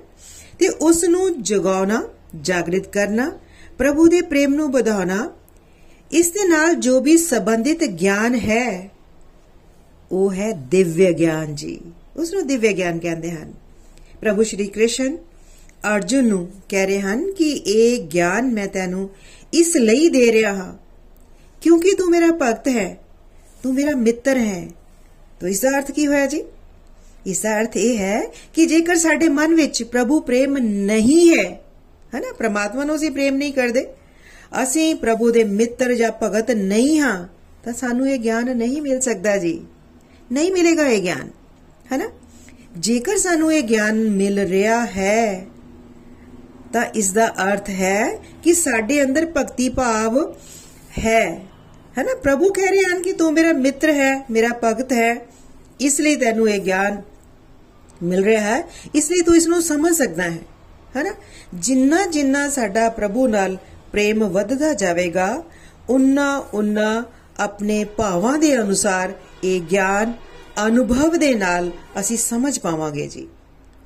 [0.58, 2.02] ਤੇ ਉਸ ਨੂੰ ਜਗਾਉਣਾ,
[2.40, 3.30] ਜਾਗਰਿਤ ਕਰਨਾ,
[3.78, 5.30] ਪ੍ਰਭੂ ਦੇ ਪ੍ਰੇਮ ਨੂੰ ਵਧਾਉਣਾ,
[6.12, 8.90] ਇਸ ਦੇ ਨਾਲ ਜੋ ਵੀ ਸੰਬੰਧਿਤ ਗਿਆਨ ਹੈ,
[10.12, 11.80] ਉਹ ਹੈ ਦਿਵਯ ਗਿਆਨ ਜੀ।
[12.16, 13.52] ਉਸ ਨੂੰ ਦਿਵਯ ਗਿਆਨ ਕਹਿੰਦੇ ਹਨ।
[14.20, 15.16] ਪ੍ਰਭੂ ਸ਼੍ਰੀ ਕ੍ਰਿਸ਼ਨ
[15.94, 19.10] ਅਰਜੁਨ ਨੂੰ ਕਹਿ ਰਹੇ ਹਨ ਕਿ, ਇਹ ਗਿਆਨ ਮੈਂ ਤੈਨੂੰ
[19.54, 20.72] ਇਸ ਲਈ ਦੇ ਰਿਹਾ ਹਾਂ,
[21.62, 22.98] ਕਿਉਂਕਿ ਤੂੰ ਮੇਰਾ ਭਗਤ ਹੈ,
[23.62, 24.68] ਤੂੰ ਮੇਰਾ ਮਿੱਤਰ ਹੈ।
[25.40, 26.42] ਤੋ ਇਸ ਦਾ ਅਰਥ ਕੀ ਹੋਇਆ ਜੀ?
[27.26, 28.20] ਇਸ ਦਾ ਅਰਥ ਇਹ ਹੈ
[28.54, 31.48] ਕਿ ਜੇਕਰ ਸਾਡੇ ਮਨ ਵਿੱਚ ਪ੍ਰਭੂ ਪ੍ਰੇਮ ਨਹੀਂ ਹੈ,
[32.14, 32.32] ਹੈਨਾ?
[32.32, 33.86] ਪ੍ਰਮਾਤਮਾ ਨੂੰ ਅਸੀਂ ਪ੍ਰੇਮ ਨਹੀਂ ਕਰਦੇ।
[34.62, 37.26] ਅਸੀਂ ਪ੍ਰਭੂ ਦੇ ਮਿੱਤਰ ਜਾਂ ਭਗਤ ਨਹੀਂ ਹਾਂ,
[37.64, 39.60] ਤਾਂ ਸਾਨੂੰ ਇਹ ਗਿਆਨ ਨਹੀਂ ਮਿਲ ਸਕਦਾ ਜੀ।
[40.32, 41.30] ਨਹੀਂ ਮਿਲੇਗਾ ਇਹ ਗਿਆਨ,
[41.92, 42.08] ਹੈਨਾ?
[42.78, 45.46] ਜੇਕਰ ਸਾਨੂੰ ਇਹ ਗਿਆਨ ਮਿਲ ਰਿਹਾ ਹੈ,
[46.72, 48.08] ਤਾਂ ਇਸ ਦਾ ਅਰਥ ਹੈ
[48.44, 50.18] ਕਿ ਸਾਡੇ ਅੰਦਰ ਭਗਤੀ ਭਾਵ
[50.98, 51.22] ਹੈ,
[51.98, 52.14] ਹੈਨਾ?
[52.14, 55.14] ਪ੍ਰਭੂ ਕਹਿ ਰਹੇ ਹਨ ਕਿ ਤੂੰ ਮੇਰਾ ਮਿੱਤਰ ਹੈ, ਮੇਰਾ ਭਗਤ ਹੈ,
[55.80, 57.02] ਇਸ ਲਈ ਤੈਨੂੰ ਇਹ ਗਿਆਨ
[58.02, 58.62] ਮਿਲ ਰਿਹਾ ਹੈ।
[58.94, 60.38] ਇਸ ਲਈ ਤੂੰ ਇਸ ਨੂੰ ਸਮਝ ਸਕਦਾ ਹੈ,
[60.96, 61.14] ਹੈਨਾ?
[61.54, 63.56] ਜਿੰਨਾ ਜਿੰਨਾ ਸਾਡਾ ਪ੍ਰਭੂ ਨਾਲ
[63.92, 65.42] ਪ੍ਰੇਮ ਵੱਧਦਾ ਜਾਵੇਗਾ,
[65.88, 67.04] ਉਨਾ ਉਨਾ
[67.38, 69.12] ਆਪਣੇ ਭਾਵਾਂ ਦੇ ਅਨੁਸਾਰ
[69.44, 70.12] ਇਹ ਗਿਆਨ,
[70.66, 73.26] ਅਨੁਭਵ ਦੇ ਨਾਲ ਅਸੀਂ ਸਮਝ ਪਾਵਾਂਗੇ ਜੀ।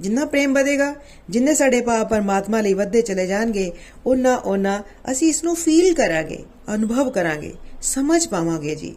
[0.00, 0.94] ਜਿੰਨਾ ਪ੍ਰੇਮ ਵਧੇਗਾ,
[1.30, 3.70] ਜਿੰਨੇ ਸਾਡੇ ਭਾਵ ਪਰਮਾਤਮਾ ਲਈ ਵੱਧਦੇ ਚਲੇ ਜਾਣਗੇ,
[4.06, 6.38] ਉਨਾ ਉਨਾ ਅਸੀਂ ਇਸ ਨੂੰ ਫੀਲ ਕਰਾਂਗੇ,
[6.74, 7.52] ਅਨੁਭਵ ਕਰਾਂਗੇ,
[7.82, 8.94] ਸਮਝ ਪਾਵਾਂਗੇ ਜੀ,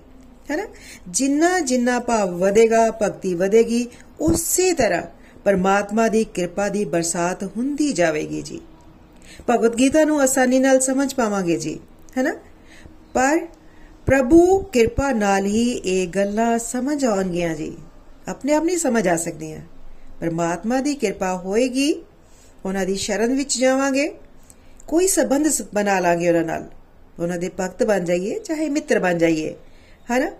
[0.51, 0.63] ਹੈਨਾ?
[1.07, 3.87] ਜਿੰਨਾ ਜਿੰਨਾ ਭਾਵ ਵਧੇਗਾ, ਭਗਤੀ ਵਧੇਗੀ
[4.23, 5.01] ਉਸੇ ਤਰ੍ਹਾਂ
[5.43, 8.59] ਪਰਮਾਤਮਾ ਦੀ ਕਿਰਪਾ ਦੀ ਬਰਸਾਤ ਹੁੰਦੀ ਜਾਵੇਗੀ ਜੀ।
[9.49, 11.79] ਭਗਵਦ ਗੀਤਾ ਨੂੰ ਆਸਾਨੀ ਨਾਲ ਸਮਝ ਪਾਵਾਂਗੇ ਜੀ,
[12.17, 12.33] ਹੈਨਾ?
[13.13, 13.47] ਪਰ
[14.05, 17.75] ਪ੍ਰਭੂ ਕਿਰਪਾ ਨਾਲ ਹੀ ਇਹ ਗੱਲਾਂ ਸਮਝ ਆਉਣਗੀਆਂ ਜੀ।
[18.27, 19.61] ਆਪਣੇ ਆਪ ਨਹੀਂ ਸਮਝ ਆ ਸਕਦੀਆਂ।
[20.21, 21.93] ਪਰਮਾਤਮਾ ਦੀ ਕਿਰਪਾ ਹੋਏਗੀ,
[22.65, 24.07] ਉਹਨਾਂ ਦੀ ਸ਼ਰਨ ਵਿੱਚ ਜਾਵਾਂਗੇ,
[24.87, 26.65] ਕੋਈ ਸਬੰਧ ਬਣਾ ਲਾਂਗੇ ਉਹਨਾਂ ਨਾਲ।
[27.19, 29.53] ਉਹਨਾਂ ਦੇ ਭਗਤ ਬਣ ਜਾਈਏ, ਚਾਹੇ ਮਿੱਤਰ ਬਣ ਜਾਈਏ,
[30.11, 30.31] ਹੈਨਾ?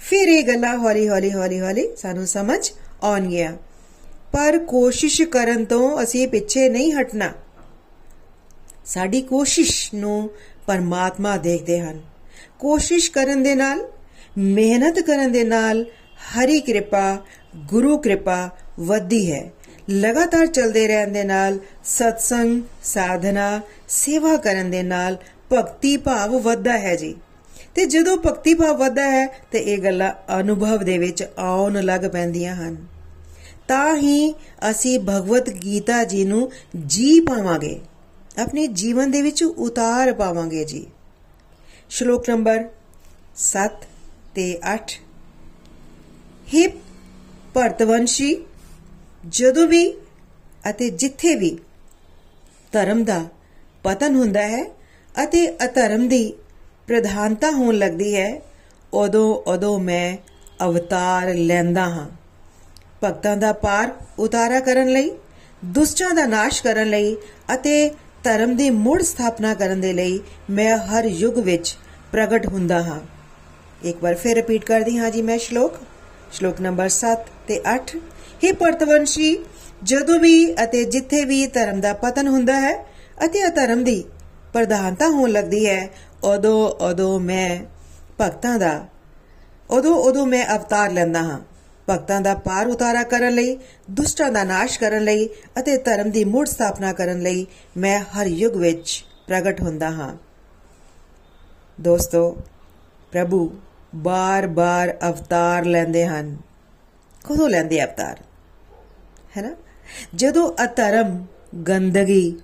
[0.00, 2.70] ਫਿਰ ਇਹ ਗੱਲਾਂ ਹੌਲੀ ਹੌਲੀ ਹੌਲੀ ਹੌਲੀ ਸਾਨੂੰ ਸਮਝ
[3.02, 3.52] ਆਉਣਗੀਆਂ।
[4.32, 7.32] ਪਰ ਕੋਸ਼ਿਸ਼ ਕਰਨ ਤੋਂ ਅਸੀਂ ਪਿੱਛੇ ਨਹੀਂ ਹਟਣਾ।
[8.84, 10.30] ਸਾਡੀ ਕੋਸ਼ਿਸ਼ ਨੂੰ
[10.66, 12.02] ਪਰਮਾਤਮਾ ਦੇਖਦੇ ਹਨ।
[12.58, 13.88] ਕੋਸ਼ਿਸ਼ ਕਰਨ ਦੇ ਨਾਲ,
[14.38, 17.18] ਮਿਹਨਤ ਕਰਨ ਦੇ ਨਾਲ ਹਰੀ ਕਿਰਪਾ,
[17.56, 19.52] ਗੁਰੂ ਕਿਰਪਾ ਵੱਧਦੀ ਹੈ।
[19.90, 25.16] ਲਗਾਤਾਰ ਚੱਲਦੇ ਰਹਿਣ ਦੇ ਨਾਲ ਸਤਸੰਗ, ਸਾਧਨਾ, ਸੇਵਾ ਕਰਨ ਦੇ ਨਾਲ
[25.52, 27.14] ਭਗਤੀ ਭਾਵ ਵੱਧਦਾ ਹੈ ਜੀ।
[27.74, 32.56] ਤੇ ਜਦੋਂ ਭਗਤੀ ਭਾਵ ਵੱਧਦਾ ਹੈ ਤੇ ਇਹ ਗੱਲਾਂ ਅਨੁਭਵ ਦੇ ਵਿੱਚ ਆਉਣ ਲੱਗ ਪੈਂਦੀਆਂ
[32.56, 32.76] ਹਨ।
[33.68, 34.32] ਤਾਂ ਹੀ
[34.70, 36.50] ਅਸੀਂ ਭਗਵਤ ਗੀਤਾ ਜੀ ਨੂੰ
[36.86, 37.80] ਜੀ ਪਾਵਾਂਗੇ।
[38.42, 40.86] ਆਪਣੇ ਜੀਵਨ ਦੇ ਵਿੱਚ ਉਤਾਰ ਪਾਵਾਂਗੇ ਜੀ।
[41.90, 42.68] ਸ਼ਲੋਕ ਨੰਬਰ
[43.36, 43.84] 7
[44.34, 45.00] ਤੇ 8
[46.54, 46.66] ਹੀ
[47.54, 48.46] ਭਰਤਵੰਸ਼ੀ,
[49.28, 49.92] ਜਦੋਂ ਵੀ
[50.70, 51.58] ਅਤੇ ਜਿੱਥੇ ਵੀ
[52.72, 53.24] ਧਰਮ ਦਾ
[53.82, 54.64] ਪਤਨ ਹੁੰਦਾ ਹੈ
[55.24, 56.32] ਅਤੇ ਅਧਰਮ ਦੀ
[56.86, 58.40] ਪ੍ਰਧਾਨਤਾ ਹੋਣ ਲੱਗਦੀ ਹੈ,
[58.92, 60.16] ਉਦੋਂ ਉਦੋਂ ਮੈਂ
[60.64, 62.08] ਅਵਤਾਰ ਲੈਂਦਾ ਹਾਂ।
[63.04, 65.10] ਭਗਤਾਂ ਦਾ ਪਾਰ ਉਤਾਰਾ ਕਰਨ ਲਈ,
[65.64, 67.16] ਦੁਸ਼ਟਾਂ ਦਾ ਨਾਸ਼ ਕਰਨ ਲਈ
[67.54, 67.90] ਅਤੇ
[68.24, 70.20] ਧਰਮ ਦੀ ਮੁੜ ਸਥਾਪਨਾ ਕਰਨ ਦੇ ਲਈ
[70.50, 71.76] ਮੈਂ ਹਰ ਯੁੱਗ ਵਿੱਚ
[72.12, 73.00] ਪ੍ਰਗਟ ਹੁੰਦਾ ਹਾਂ।
[73.84, 75.72] ਇੱਕ ਵਾਰ ਫਿਰ ਰਿਪੀਟ ਕਰਦੀ ਹਾਂ ਜੀ ਮੈਂ ਸ਼ਲੋਕ।
[76.32, 77.98] ਸ਼ਲੋਕ ਨੰਬਰ 7 ਤੇ 8
[78.44, 79.36] हे ਪਰਤਵੰਸ਼ੀ
[79.82, 82.86] ਜਦੋਂ ਵੀ ਅਤੇ ਜਿੱਥੇ ਵੀ ਧਰਮ ਦਾ ਪਤਨ ਹੁੰਦਾ ਹੈ
[83.24, 84.04] ਅਤੇ ਅਧਰਮ ਦੀ
[84.52, 85.88] ਪ੍ਰਧਾਨਤਾ ਹੋਣ ਲੱਗਦੀ ਹੈ
[86.24, 87.64] ਉਦੋਂ ਉਦੋਂ ਮੈਂ
[88.20, 88.86] ਭਗਤਾਂ ਦਾ,
[89.70, 91.40] ਉਦੋਂ ਉਦੋਂ ਮੈਂ ਅਵਤਾਰ ਲੈਂਦਾ ਹਾਂ।
[91.90, 93.58] ਭਗਤਾਂ ਦਾ ਪਾਰ ਉਤਾਰਾ ਕਰਨ ਲਈ,
[93.90, 98.56] ਦੁਸ਼ਟਾਂ ਦਾ ਨਾਸ਼ ਕਰਨ ਲਈ ਅਤੇ ਧਰਮ ਦੀ ਮੁੜ ਸਥਾਪਨਾ ਕਰਨ ਲਈ ਮੈਂ ਹਰ ਯੁੱਗ
[98.56, 100.16] ਵਿੱਚ ਪ੍ਰਗਟ ਹੁੰਦਾ ਹਾਂ।
[101.80, 102.36] ਦੋਸਤੋ,
[103.12, 103.58] ਪ੍ਰਭੂ
[103.94, 106.36] ਬਾਰ-ਬਾਰ ਅਵਤਾਰ ਲੈਂਦੇ ਹਨ।
[107.24, 108.18] ਕਦੋਂ ਲੈਂਦੇ ਅਵਤਾਰ?
[109.36, 109.54] ਹੈ ਨਾ
[110.14, 111.26] ਜਦੋਂ ਅਧਰਮ,
[111.68, 112.40] ਗੰਦਗੀ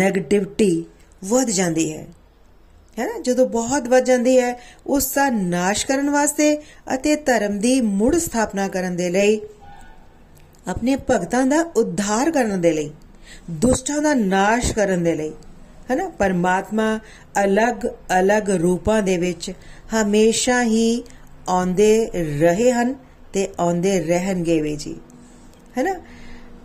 [0.00, 0.84] 네ਗੇਟਿਵਿਟੀ
[1.24, 2.06] ਵੱਧ ਜਾਂਦੀ ਹੈ
[2.98, 3.18] ਹੈ ਨਾ?
[3.18, 6.56] ਜਦੋਂ ਬਹੁਤ ਵੱਧ ਜਾਂਦੀ ਹੈ, ਉਸ ਦਾ ਨਾਸ਼ ਕਰਨ ਵਾਸਤੇ
[6.94, 9.40] ਅਤੇ ਧਰਮ ਦੀ ਮੁੜ ਸਥਾਪਨਾ ਕਰਨ ਦੇ ਲਈ,
[10.68, 12.90] ਆਪਣੇ ਭਗਤਾਂ ਦਾ ਉଦ୍ਧਾਰ ਕਰਨ ਦੇ ਲਈ,
[13.50, 15.32] ਦੁਸ਼ਟਾਂ ਦਾ ਨਾਸ਼ ਕਰਨ ਦੇ ਲਈ,
[15.90, 16.08] ਹੈ ਨਾ?
[16.08, 16.98] ਪਰਮਾਤਮਾ
[17.44, 19.52] ਅਲੱਗ-ਅਲੱਗ ਰੂਪਾਂ ਦੇ ਵਿੱਚ
[19.94, 21.04] ਹਮੇਸ਼ਾ ਹੀ
[21.48, 22.94] ਆਉਂਦੇ ਰਹੇ ਹਨ
[23.32, 24.96] ਤੇ ਆਉਂਦੇ ਰਹਿਣਗੇ ਵੀ ਜੀ।
[25.78, 25.94] ਹੈ ਨਾ?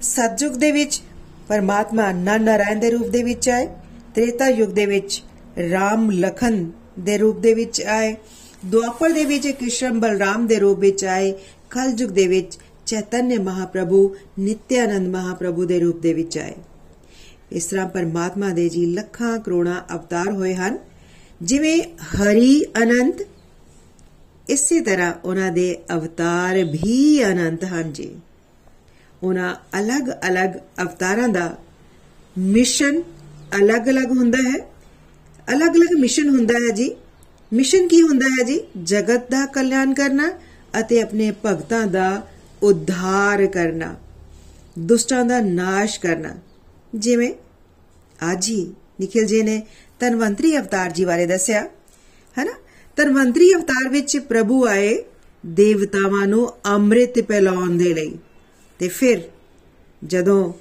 [0.01, 1.01] ਸਤਜੁਗ ਦੇ ਵਿੱਚ
[1.47, 3.67] ਪਰਮਾਤਮਾ ਨਰ ਨਾਰਾਇਣ ਦੇ ਰੂਪ ਦੇ ਵਿੱਚ ਆਏ,
[4.15, 5.23] ਤ੍ਰੇਤਾ ਯੁਗ ਦੇ ਵਿੱਚ
[5.71, 8.15] ਰਾਮ ਲਖਨ ਦੇ ਰੂਪ ਦੇ ਵਿੱਚ ਆਏ।
[8.65, 11.33] ਦੁਆਪਰ ਦੇ ਵਿੱਚ ਕ੍ਰਿਸ਼ਨ ਬਲਰਾਮ ਦੇ ਰੂਪ ਵਿੱਚ ਆਏ।
[11.69, 16.53] ਕਲਯੁਗ ਦੇ ਵਿੱਚ ਚੈਤਨਯ ਮਹਾਪ੍ਰਭੂ, ਨਿਤਿਆਨੰਦ ਮਹਾਪ੍ਰਭੂ ਦੇ ਰੂਪ ਦੇ ਵਿੱਚ ਆਏ।
[17.51, 20.77] ਇਸ ਤਰ੍ਹਾਂ ਪਰਮਾਤਮਾ ਦੇ ਜੀ ਲੱਖਾਂ ਕਰੋੜਾਂ ਅਵਤਾਰ ਹੋਏ ਹਨ।
[21.41, 23.15] ਜਿਵੇਂ ਹਰੀ ਅਨੰਤ,
[24.49, 28.15] ਇਸੇ ਤਰ੍ਹਾਂ ਉਹਨਾਂ ਦੇ ਅਵਤਾਰ ਵੀ ਅਨੰਤ ਹਨ ਜੀ।
[29.23, 30.49] ਉਹਨਾਂ ਅਲੱਗ-ਅਲੱਗ
[30.81, 31.57] ਅਵਤਾਰਾਂ ਦਾ
[32.37, 33.01] ਮਿਸ਼ਨ
[33.61, 34.72] ਅਲੱਗ-ਅਲੱਗ ਹੁੰਦਾ ਹੈ।
[35.51, 36.95] ਅਲੱਗ-ਅਲੱਗ ਮਿਸ਼ਨ ਹੁੰਦਾ ਹੈ ਜੀ।
[37.53, 38.59] ਮਿਸ਼ਨ ਕੀ ਹੁੰਦਾ ਹੈ ਜੀ?
[38.83, 40.31] ਜਗਤ ਦਾ ਕਲਿਆਣ ਕਰਨਾ
[40.79, 42.27] ਅਤੇ ਆਪਣੇ ਭਗਤਾਂ ਦਾ
[42.63, 43.95] ਉଦ୍ਧਾਰ ਕਰਨਾ।
[44.79, 46.35] ਦੁਸ਼ਟਾਂ ਦਾ ਨਾਸ਼ ਕਰਨਾ।
[46.95, 47.33] ਜਿਵੇਂ
[48.31, 49.67] ਅੱਜ ਹੀ ਨikhil ji ਨੇ
[49.99, 51.69] ਤਨਵੰਤਰੀ ਅਵਤਾਰ ਜੀ ਬਾਰੇ ਦੱਸਿਆ
[52.37, 52.53] ਹੈ ਨਾ
[52.95, 55.03] ਤਨਵੰਤਰੀ ਅਵਤਾਰ ਵਿੱਚ ਪ੍ਰਭੂ ਆਏ
[55.45, 58.17] ਦੇਵਤਾਵਾਂ ਨੂੰ ਅੰਮ੍ਰਿਤ ਪਿਲਾਉਣ ਦੇ ਲਈ।
[58.79, 59.21] ਤੇ ਫਿਰ
[60.05, 60.53] ਜਦੋਂ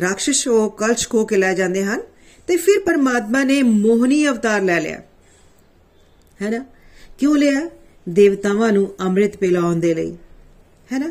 [0.00, 2.00] ਰਾਖਸ਼ ਉਹ ਕਲਸ਼ ਕੋ ਕੇ ਲੈ ਜਾਂਦੇ ਹਨ
[2.50, 5.02] ਤੇ ਫਿਰ ਪਰਮਾਤਮਾ ਨੇ ਮੋਹਨੀ ਅਵਤਾਰ ਲੈ ਲਿਆ।
[6.42, 6.64] ਹੈ ਨਾ
[7.18, 7.70] ਕਿਉਂ ਲਿਆ?
[8.08, 10.16] ਦੇਵਤਾਵਾਂ ਨੂੰ ਅੰਮ੍ਰਿਤ ਪਿਲਾਉਣ ਦੇ ਲਈ।
[10.92, 11.10] ਹੈ ਨਾ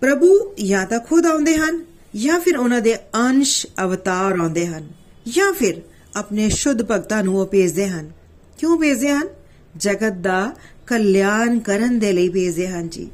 [0.00, 1.84] ਪ੍ਰਭੂ ਜਾਂ ਤਾਂ ਖੁਦ ਆਉਂਦੇ ਹਨ,
[2.16, 4.88] ਜਾਂ ਫਿਰ ਉਹਨਾਂ ਦੇ ਅੰਸ਼ ਅਵਤਾਰ ਆਉਂਦੇ ਹਨ,
[5.28, 5.82] ਜਾਂ ਫਿਰ
[6.16, 8.10] ਆਪਣੇ ਸ਼ੁੱਧ ਭਗਤਾਂ ਨੂੰ ਉਹ ਭੇਜਦੇ ਹਨ।
[8.58, 9.28] ਕਿਉਂ ਭੇਜਦੇ ਹਨ?
[9.76, 10.52] ਜਗਤ ਦਾ
[10.86, 13.10] ਕਲਿਆਣ ਕਰਨ ਦੇ ਲਈ ਭੇਜਦੇ ਹਨ ਜੀ।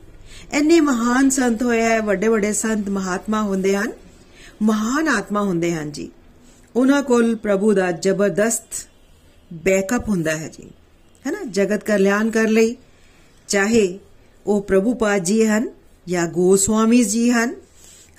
[0.52, 3.92] ਇੰਨੇ ਮਹਾਨ ਸੰਤ ਹੋਏ ਹੈ ਵੱਡੇ ਵੱਡੇ ਸੰਤ ਮਹਾਤਮਾ ਹੁੰਦੇ ਹਨ,
[4.62, 6.10] ਮਹਾਨ ਆਤਮਾ ਹੁੰਦੇ ਹਨ ਜੀ।
[6.76, 8.88] ਉਹਨਾਂ ਕੋਲ ਪ੍ਰਭੂ ਦਾ ਜ਼ਬਰਦਸਤ
[9.52, 10.70] ਬੈਕਅਪ ਹੁੰਦਾ ਹੈ ਜੀ।
[11.26, 12.76] ਹੈ ਨਾ ਜਗਤ ਕਲਿਆਣ ਕਰ ਲਈ।
[13.48, 13.98] ਚਾਹੇ
[14.46, 15.70] ਉਹ ਪ੍ਰਭੂ ਪਾਦ ਜੀ ਹਨ
[16.08, 17.54] ਜਾਂ ਗੋਸਵਾਮੀ ਜੀ ਹਨ।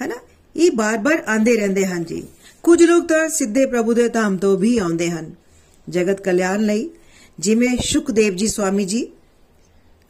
[0.02, 0.16] ਹੈ ਨਾ
[0.56, 2.24] ਇਹ ਬਾਰ-ਬਾਰ ਆਂਦੇ ਰਹਿੰਦੇ ਹਨ ਜੀ।
[2.64, 5.32] ਕੁਝ ਲੋਕ ਤਾਂ ਸਿੱਧੇ ਪ੍ਰਭੂ ਦੇ ਧਾਮ ਤੋਂ ਵੀ ਆਉਂਦੇ ਹਨ।
[5.90, 6.90] ਜਗਤ ਕਲਿਆਣ ਲਈ।
[7.40, 9.08] ਜਿਵੇਂ ਸ਼ੁਕਦੇਵ ਜੀ ਸਵਾਮੀ ਜੀ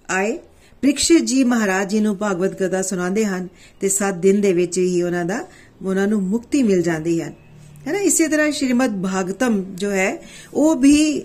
[0.10, 0.38] ਆਏ।
[0.82, 3.48] ਪ੍ਰਿਕਸ਼ਿਤ ਜੀ ਮਹਾਰਾਜ ਜੀ ਨੂੰ ਭਾਗਵਤ ਕਥਾ ਸੁਣਾਉਂਦੇ ਹਨ
[3.80, 5.48] ਤੇ 7 ਦਿਨ ਦੇ ਵਿੱਚ ਹੀ ਉਹਨਾਂ ਦਾ,
[5.82, 7.36] ਉਹਨਾਂ ਨੂੰ ਮੁਕਤੀ ਮਿਲ ਜਾਂਦੀ ਹੈ।
[7.88, 8.00] ਹੈ ਨਾ?
[8.00, 10.18] ਇਸੇ ਤਰ੍ਹਾਂ ਸ਼੍ਰੀਮਦ ਭਾਗਤਮ ਜੋ ਹੈ,
[10.54, 11.20] ਉਹ ਵੀ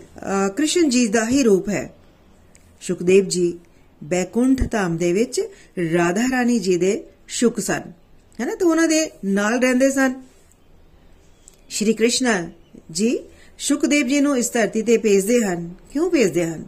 [0.56, 1.90] ਕ੍ਰਿਸ਼ਨ ਜੀ ਦਾ ਹੀ ਰੂਪ ਹੈ।
[2.80, 3.52] ਸ਼ੁਕਦੇਵ ਜੀ
[4.04, 5.40] ਬੈਕੁੰਠ ਧਾਮ ਦੇ ਵਿੱਚ
[5.94, 7.82] ਰਾਧਾ ਰਾਣੀ ਜੀ ਦੇ ਸ਼ੁਕ ਸਨ।
[8.40, 8.54] ਹੈ ਨਾ?
[8.54, 10.14] ਤਾਂ ਉਹਨਾਂ ਦੇ ਨਾਲ ਰਹਿੰਦੇ ਸਨ।
[11.68, 12.50] ਸ਼੍ਰੀ ਕ੍ਰਿਸ਼ਨ
[12.90, 13.18] ਜੀ
[13.58, 16.64] ਸ਼ੁਕਦੇਵ ਜੀ ਨੂੰ ਇਸ ਧਰਤੀ ਤੇ ਭੇਜਦੇ ਹਨ। ਕਿਉਂ ਭੇਜਦੇ ਹਨ?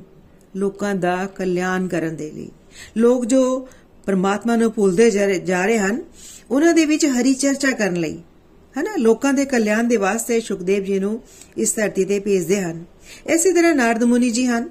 [0.57, 2.49] ਲੋਕਾਂ ਦਾ ਕਲਿਆਣ ਕਰਨ ਦੇ ਲਈ।
[2.97, 3.69] ਲੋਕ ਜੋ
[4.07, 6.03] ਪਰਮਾਤਮਾ ਨੂੰ ਭੁੱਲਦੇ ਜਾ ਰਹੇ ਹਨ,
[6.51, 8.19] ਉਹਨਾਂ ਦੇ ਵਿੱਚ ਹਰੀ ਚਰਚਾ ਕਰਨ ਲਈ।
[8.79, 8.91] ਹਨਾ?
[8.97, 11.23] ਲੋਕਾਂ ਦੇ ਕਲਿਆਣ ਦੇ ਵਾਸਤੇ ਸ਼ੁਕਦੇਵ ਜੀ ਨੂੰ
[11.57, 12.85] ਇਸ ਧਰਤੀ ਤੇ ਭੇਜਦੇ ਹਨ।
[13.27, 14.71] ਇਸੇ ਤਰ੍ਹਾਂ ਨਾਰਦ ਮੁਨੀ ਜੀ ਹਨ,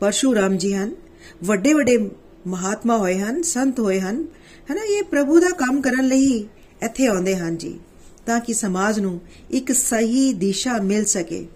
[0.00, 0.96] ਪਰਸ਼ੂਰਾਮ ਜੀ ਹਨ
[1.44, 2.10] ਵੱਡੇ ਵੱਡੇ
[2.46, 4.26] ਮਹਾਤਮਾ ਹੋਏ ਹਨ, ਸੰਤ ਹੋਏ ਹਨ।
[4.72, 6.46] ਹਨਾ, ਇਹ ਪ੍ਰਭੂ ਦਾ ਕੰਮ ਕਰਨ ਲਈ
[6.82, 7.78] ਇੱਥੇ ਆਉਂਦੇ ਹਨ ਜੀ,
[8.26, 9.20] ਤਾਂ ਕਿ ਸਮਾਜ ਨੂੰ
[9.50, 11.46] ਇੱਕ ਸਹੀ ਦਿਸ਼ਾ ਮਿਲ ਸਕੇ।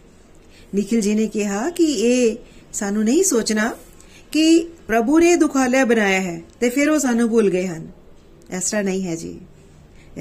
[0.75, 2.37] ਨikhil ji ਨੇ ਕਿਹਾ ਕਿ ਇਹ
[2.73, 3.75] ਸਾਨੂੰ ਨਹੀਂ ਸੋਚਣਾ
[4.33, 7.88] ਕਿ ਪ੍ਰਭੂ ਨੇ ਦੁਖਾਲਿਆ ਬਣਾਇਆ ਹੈ ਤੇ ਫਿਰ ਉਹ ਸਾਨੂੰ ਭੁੱਲ ਗਏ ਹਨ।
[8.57, 9.40] ਇਸ ਤਰ੍ਹਾਂ ਨਹੀਂ ਹੈ ਜੀ।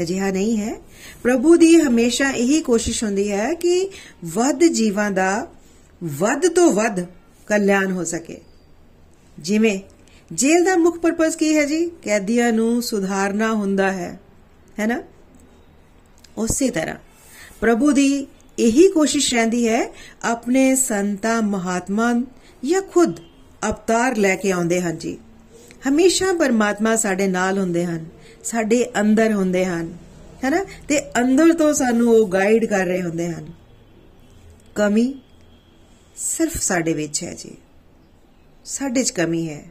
[0.02, 0.76] ਅਜਿਹਾ ਨਹੀਂ ਹੈ।
[1.24, 3.90] ਪ੍ਰਭੂ ਦੀ ਹਮੇਸ਼ਾ ਇਹੀ ਕੋਸ਼ਿਸ਼ ਹੁੰਦੀ ਹੈ ਕਿ
[4.26, 5.48] ਵੱਧ ਜੀਵਾਂ ਦਾ
[6.04, 7.06] ਵੱਧ ਤੋਂ ਵੱਧ
[7.48, 8.38] ਕਲਿਆਣ ਹੋ ਸਕੇ।
[9.40, 9.80] ਜਿਵੇਂ,
[10.34, 11.92] ਜੇਲ੍ਹ ਦਾ ਮੁੱਖ ਪਰਪਸ ਕੀ ਹੈ ਜੀ?
[12.04, 14.20] ਕੈਦੀਆਂ ਨੂੰ ਸੁਧਾਰਨਾ ਹੁੰਦਾ ਹੈ।
[14.80, 15.04] ਹੈ ਨਾ?
[16.38, 16.96] ਉਸੇ ਤਰ੍ਹਾਂ,
[17.62, 18.28] ਪ੍ਰਭੂ ਦੀ
[18.60, 22.14] ਇਹੀ ਕੋਸ਼ਿਸ਼ ਰਹਿੰਦੀ ਹੈ, ਆਪਣੇ ਸੰਤਾਂ ਮਹਾਤਮਾ
[22.66, 23.20] ਜਾਂ ਖੁਦ
[23.70, 25.18] ਅਵਤਾਰ ਲੈ ਕੇ ਆਉਂਦੇ ਹਨ ਜੀ।
[25.90, 28.06] ਹਮੇਸ਼ਾ ਪਰਮਾਤਮਾ ਸਾਡੇ ਨਾਲ ਹੁੰਦੇ ਹਨ।
[28.44, 29.94] ਸਾਡੇ ਅੰਦਰ ਹੁੰਦੇ ਹਨ,
[30.44, 30.64] ਹੈਨਾ?
[30.88, 33.48] ਤੇ ਅੰਦਰ ਤੋਂ ਸਾਨੂੰ ਉਹ ਗਾਈਡ ਕਰ ਰਹੇ ਹੁੰਦੇ ਹਨ।
[34.76, 35.22] ਕਮੀ
[36.16, 37.52] ਸਿਰਫ ਸਾਡੇ ਵਿੱਚ ਹੈ ਜੀ।
[38.66, 39.64] ਸਾਡੇ 'ਚ ਕਮੀ ਹੈ,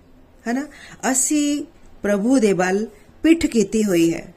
[0.48, 0.66] ਹੈਨਾ?
[1.12, 1.64] ਅਸੀਂ
[2.02, 2.86] ਪ੍ਰਭੂ ਦੇ ਬਲ
[3.22, 4.34] ਪਿੱਠ ਕੀਤੀ ਹੋਈ ਹੈ।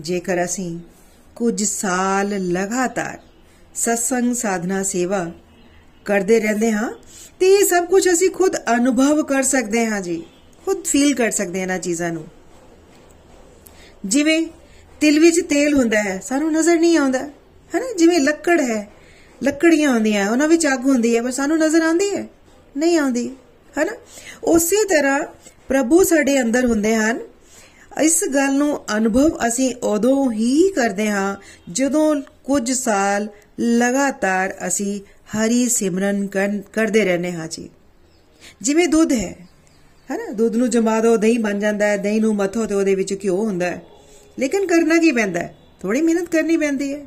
[0.00, 0.78] ਜੇਕਰ ਅਸੀਂ
[1.36, 3.18] ਕੁਝ ਸਾਲ ਲਗਾਤਾਰ
[3.74, 5.30] ਸਤਸੰਗ ਸਾਧਨਾ ਸੇਵਾ
[6.04, 6.92] ਕਰਦੇ ਰਹਿੰਦੇ ਹਾਂ,
[7.40, 10.22] ਤੇ ਇਹ ਸਭ ਕੁਝ ਅਸੀਂ ਖੁਦ ਅਨੁਭਵ ਕਰ ਸਕਦੇ ਹਾਂ ਜੀ।
[10.64, 12.24] ਖੁਦ ਫੀਲ ਕਰ ਸਕਦੇ ਹਾਂ ਨਾ ਚੀਜ਼ਾਂ ਨੂੰ।
[14.04, 14.46] ਜਿਵੇਂ
[15.00, 17.18] ਤਿਲ ਵਿੱਚ ਤੇਲ ਹੁੰਦਾ ਹੈ, ਸਾਨੂੰ ਨਜ਼ਰ ਨਹੀਂ ਆਉਂਦਾ।
[17.74, 17.94] ਹੈਨਾ?
[17.96, 18.92] ਜਿਵੇਂ ਲੱਕੜ ਹੈ,
[19.42, 22.26] ਲੱਕੜੀਆਂ ਹੁੰਦੀਆਂ, ਉਹਨਾਂ ਵਿੱਚ ਅੱਗ ਹੁੰਦੀ ਹੈ, ਪਰ ਸਾਨੂੰ ਨਜ਼ਰ ਆਉਂਦੀ ਹੈ।
[22.76, 23.30] ਨਹੀਂ ਆਉਂਦੀ।
[23.78, 23.92] ਹੈਨਾ?
[24.44, 25.20] ਉਸੇ ਤਰ੍ਹਾਂ
[25.68, 27.18] ਪ੍ਰਭੂ ਸਾਡੇ ਅੰਦਰ ਹੁੰਦੇ ਹਨ।
[28.02, 31.36] ਇਸ ਗੱਲ ਨੂੰ ਅਨੁਭਵ ਅਸੀਂ ਉਦੋਂ ਹੀ ਕਰਦੇ ਹਾਂ,
[31.72, 33.28] ਜਦੋਂ ਕੁਝ ਸਾਲ
[33.60, 35.00] ਲਗਾਤਾਰ ਅਸੀਂ
[35.36, 36.26] ਹਰੀ ਸਿਮਰਨ
[36.72, 37.70] ਕਰਦੇ ਰਹਿੰਦੇ ਹਾਂ ਜੀ।
[38.62, 39.36] ਜਿਵੇਂ ਦੁੱਧ ਹੈ।
[40.10, 40.32] ਹੈਨਾ?
[40.32, 43.36] ਦੁੱਧ ਨੂੰ ਜਮਾ ਦੋ, ਦਹੀਂ ਬਣ ਜਾਂਦਾ ਹੈ, ਦਹੀਂ ਨੂੰ ਮੱਥੋ ਤੇ ਉਹਦੇ ਵਿੱਚ ਘਿਓ
[43.36, 43.82] ਹੁੰਦਾ ਹੈ।
[44.38, 45.56] ਲੇਕਿਨ ਕਰਨਾ ਕੀ ਪੈਂਦਾ ਹੈ?
[45.80, 47.06] ਥੋੜੀ ਮਿਹਨਤ ਕਰਨੀ ਪੈਂਦੀ ਹੈ।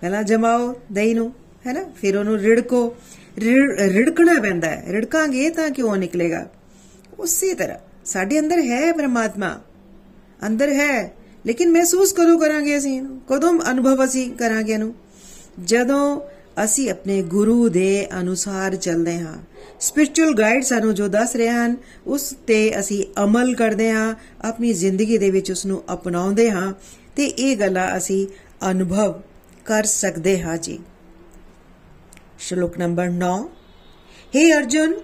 [0.00, 1.32] ਪਹਿਲਾਂ ਜਮਾਓ ਦਹੀਂ ਨੂੰ
[1.66, 2.96] ਹੈਨਾ ਫਿਰ ਉਹਨੂੰ ਰਿੜਕੋ।
[3.78, 6.50] ਰਿੜਕਣਾ ਪੈਂਦਾ ਹੈ। ਰਿੜਕਾਂਗੇ ਤਾਂ ਕਿਉਂ ਨਿਕਲੇਗਾ?
[7.18, 9.60] ਉਸੇ ਤਰ੍ਹਾਂ। ਸਾਡੇ ਅੰਦਰ ਹੈ ਪਰਮਾਤਮਾ।
[10.46, 11.12] ਅੰਦਰ ਹੈ।
[11.46, 14.94] ਲੇਕਿਨ ਮਹਿਸੂਸ ਕਦੋਂ ਕਰਾਂਗੇ ਅਸੀਂ ਕਦੋਂ ਅਨੁਭਵ ਅਸੀਂ ਕਰਾਂਗੇ ਇਹਨੂੰ?
[15.64, 16.20] ਜਦੋਂ
[16.64, 19.36] ਅਸੀਂ ਆਪਣੇ ਗੁਰੂ ਦੇ ਅਨੁਸਾਰ ਚੱਲਦੇ ਹਾਂ।
[19.80, 24.14] ਸਪਿਰਚੁਅਲ ਗਾਈਡ ਸਾਨੂੰ ਜੋ ਦੱਸ ਰਹੇ ਹਨ, ਉਸ ਤੇ ਅਸੀਂ ਅਮਲ ਕਰਦੇ ਹਾਂ,
[24.44, 26.72] ਆਪਣੀ ਜ਼ਿੰਦਗੀ ਦੇ ਵਿੱਚ ਉਸ ਨੂੰ ਅਪਣਾਉਂਦੇ ਹਾਂ
[27.16, 28.26] ਤੇ ਇਹ ਗੱਲਾਂ ਅਸੀਂ
[28.70, 29.20] ਅਨੁਭਵ
[29.64, 30.78] ਕਰ ਸਕਦੇ ਹਾਂ ਜੀ।
[32.38, 33.34] ਸ਼ਲੋਕ ਨੰਬਰ 9
[34.36, 34.94] हे ਅਰਜੁਨ,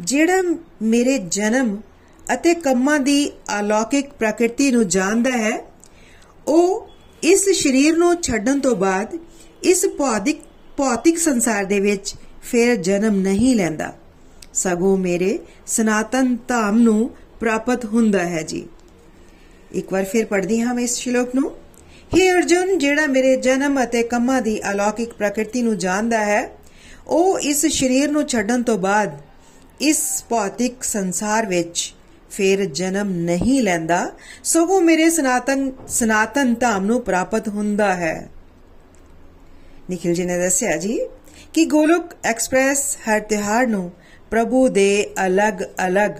[0.00, 0.42] ਜਿਹੜਾ
[0.82, 1.76] ਮੇਰੇ ਜਨਮ
[2.34, 5.58] ਅਤੇ ਕੰਮਾਂ ਦੀ ਅਲੌਕਿਕ ਪ੍ਰਕਿਰਤੀ ਨੂੰ ਜਾਣਦਾ ਹੈ,
[6.46, 6.88] ਉਹ
[7.22, 9.18] ਇਸ ਸਰੀਰ ਨੂੰ ਛੱਡਣ ਤੋਂ ਬਾਅਦ
[9.62, 10.40] ਇਸ ਭੌਤਿਕ
[10.76, 13.92] ਭੌਤਿਕ ਸੰਸਾਰ ਦੇ ਵਿੱਚ ਫਿਰ ਜਨਮ ਨਹੀਂ ਲੈਂਦਾ।
[14.54, 18.66] ਸਗੋਂ ਮੇਰੇ ਸਨਾਤਨ ਧਾਮ ਨੂੰ ਪ੍ਰਾਪਤ ਹੁੰਦਾ ਹੈ ਜੀ।
[19.72, 21.50] ਇੱਕ ਵਾਰ ਫਿਰ ਪੜ੍ਹਦੀ ਹਾਂ ਮੈਂ ਇਸ ਸ਼ਲੋਕ ਨੂੰ।
[22.14, 26.50] हे ਅਰਜੁਨ, ਜਿਹੜਾ ਮੇਰੇ ਜਨਮ ਅਤੇ ਕੰਮਾਂ ਦੀ ਅਲੌਕਿਕ ਪ੍ਰਕਿਰਤੀ ਨੂੰ ਜਾਣਦਾ ਹੈ,
[27.06, 29.18] ਉਹ ਇਸ ਸਰੀਰ ਨੂੰ ਛੱਡਣ ਤੋਂ ਬਾਅਦ
[29.80, 31.94] ਇਸ ਭੌਤਿਕ ਸੰਸਾਰ ਵਿੱਚ
[32.30, 34.12] ਫਿਰ ਜਨਮ ਨਹੀਂ ਲੈਂਦਾ,
[34.44, 38.28] ਸਗੋਂ ਮੇਰੇ ਸਨਾਤਨ ਸਨਾਤਨ ਧਾਮ ਨੂੰ ਪ੍ਰਾਪਤ ਹੁੰਦਾ ਹੈ।
[39.92, 41.00] ਨikhil ji ਨੇ ਦੱਸਿਆ ਜੀ
[41.54, 43.92] ਕਿ ਗੋਲੋਕ ਐਕਸਪ੍ਰੈਸ ਹਰ ਤਿਹਾਰ ਨੂੰ
[44.30, 46.10] ਪ੍ਰਭੂ ਦੇ ਅਲੱਗ-ਅਲੱਗ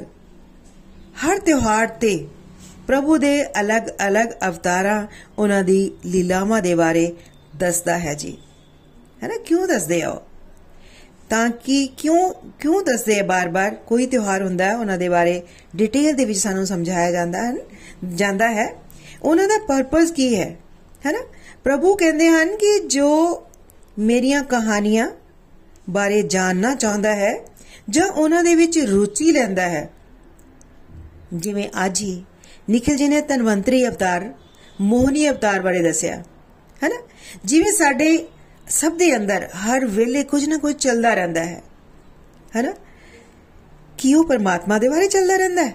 [1.26, 2.26] ਹਰ ਤਿਉਹਾਰ ਤੇ
[2.86, 5.06] ਪ੍ਰਭੂ ਦੇ ਅਲੱਗ-ਅਲੱਗ ਅਵਤਾਰਾਂ
[5.38, 7.12] ਉਹਨਾਂ ਦੀ ਲੀਲਾਵਾਂ ਦੇ ਬਾਰੇ
[7.56, 8.38] ਦੱਸਦਾ ਹੈ ਜੀ।
[9.22, 9.34] ਹੈ ਨਾ?
[9.36, 10.16] ਕਿਉਂ ਦੱਸਦੇ ਆ
[11.30, 13.74] ਤਾਂ ਕਿ ਕਿਉਂ ਕਿਉਂ ਦੱਸਦੇ ਆ ਬਾਰ-ਬਾਰ?
[13.74, 15.42] ਕੋਈ ਤਿਉਹਾਰ ਹੁੰਦਾ ਹੈ, ਉਹਨਾਂ ਦੇ ਬਾਰੇ
[15.76, 17.54] ਡਿਟੇਲ ਦੇ ਵਿੱਚ ਸਾਨੂੰ ਸਮਝਾਇਆ ਜਾਂਦਾ ਹੈ
[18.14, 18.74] ਜਾਂਦਾ ਹੈ।
[19.22, 20.56] ਉਹਨਾਂ ਦਾ ਪਰਪਸ ਕੀ ਹੈ?
[21.06, 21.18] ਹੈ ਨਾ?
[21.64, 23.42] ਪ੍ਰਭੂ ਕਹਿੰਦੇ ਹਨ ਕਿ ਜੋ
[23.98, 25.10] ਮੇਰੀਆਂ ਕਹਾਣੀਆਂ
[25.90, 27.34] ਬਾਰੇ ਜਾਣਨਾ ਚਾਹੁੰਦਾ ਹੈ
[27.90, 29.90] ਜਾਂ ਉਹਨਾਂ ਦੇ ਵਿੱਚ ਰੁਚੀ ਲੈਂਦਾ ਹੈ?
[31.32, 32.24] ਜਿਵੇਂ ਅੱਜ ਹੀ
[32.70, 34.34] ਨikhil ji ਨੇ ਤਨਵੰਤਰੀ ਅਵਤਾਰ,
[34.80, 36.16] ਮੋਹਨੀ ਅਵਤਾਰ ਬਾਰੇ ਦੱਸਿਆ,
[36.82, 36.96] ਹੈ ਨਾ?
[37.44, 38.26] ਜਿਵੇਂ ਸਾਡੇ
[38.68, 41.62] ਸਭ ਦੇ ਅੰਦਰ ਹਰ ਵੇਲੇ ਕੁਝ ਨਾ ਕੁਝ ਚੱਲਦਾ ਰਹਿੰਦਾ ਹੈ
[42.56, 42.72] ਹੈ ਨਾ?
[43.98, 45.74] ਕੀ ਉਹ ਪਰਮਾਤਮਾ ਦੇ ਬਾਰੇ ਚੱਲਦਾ ਰਹਿੰਦਾ ਹੈ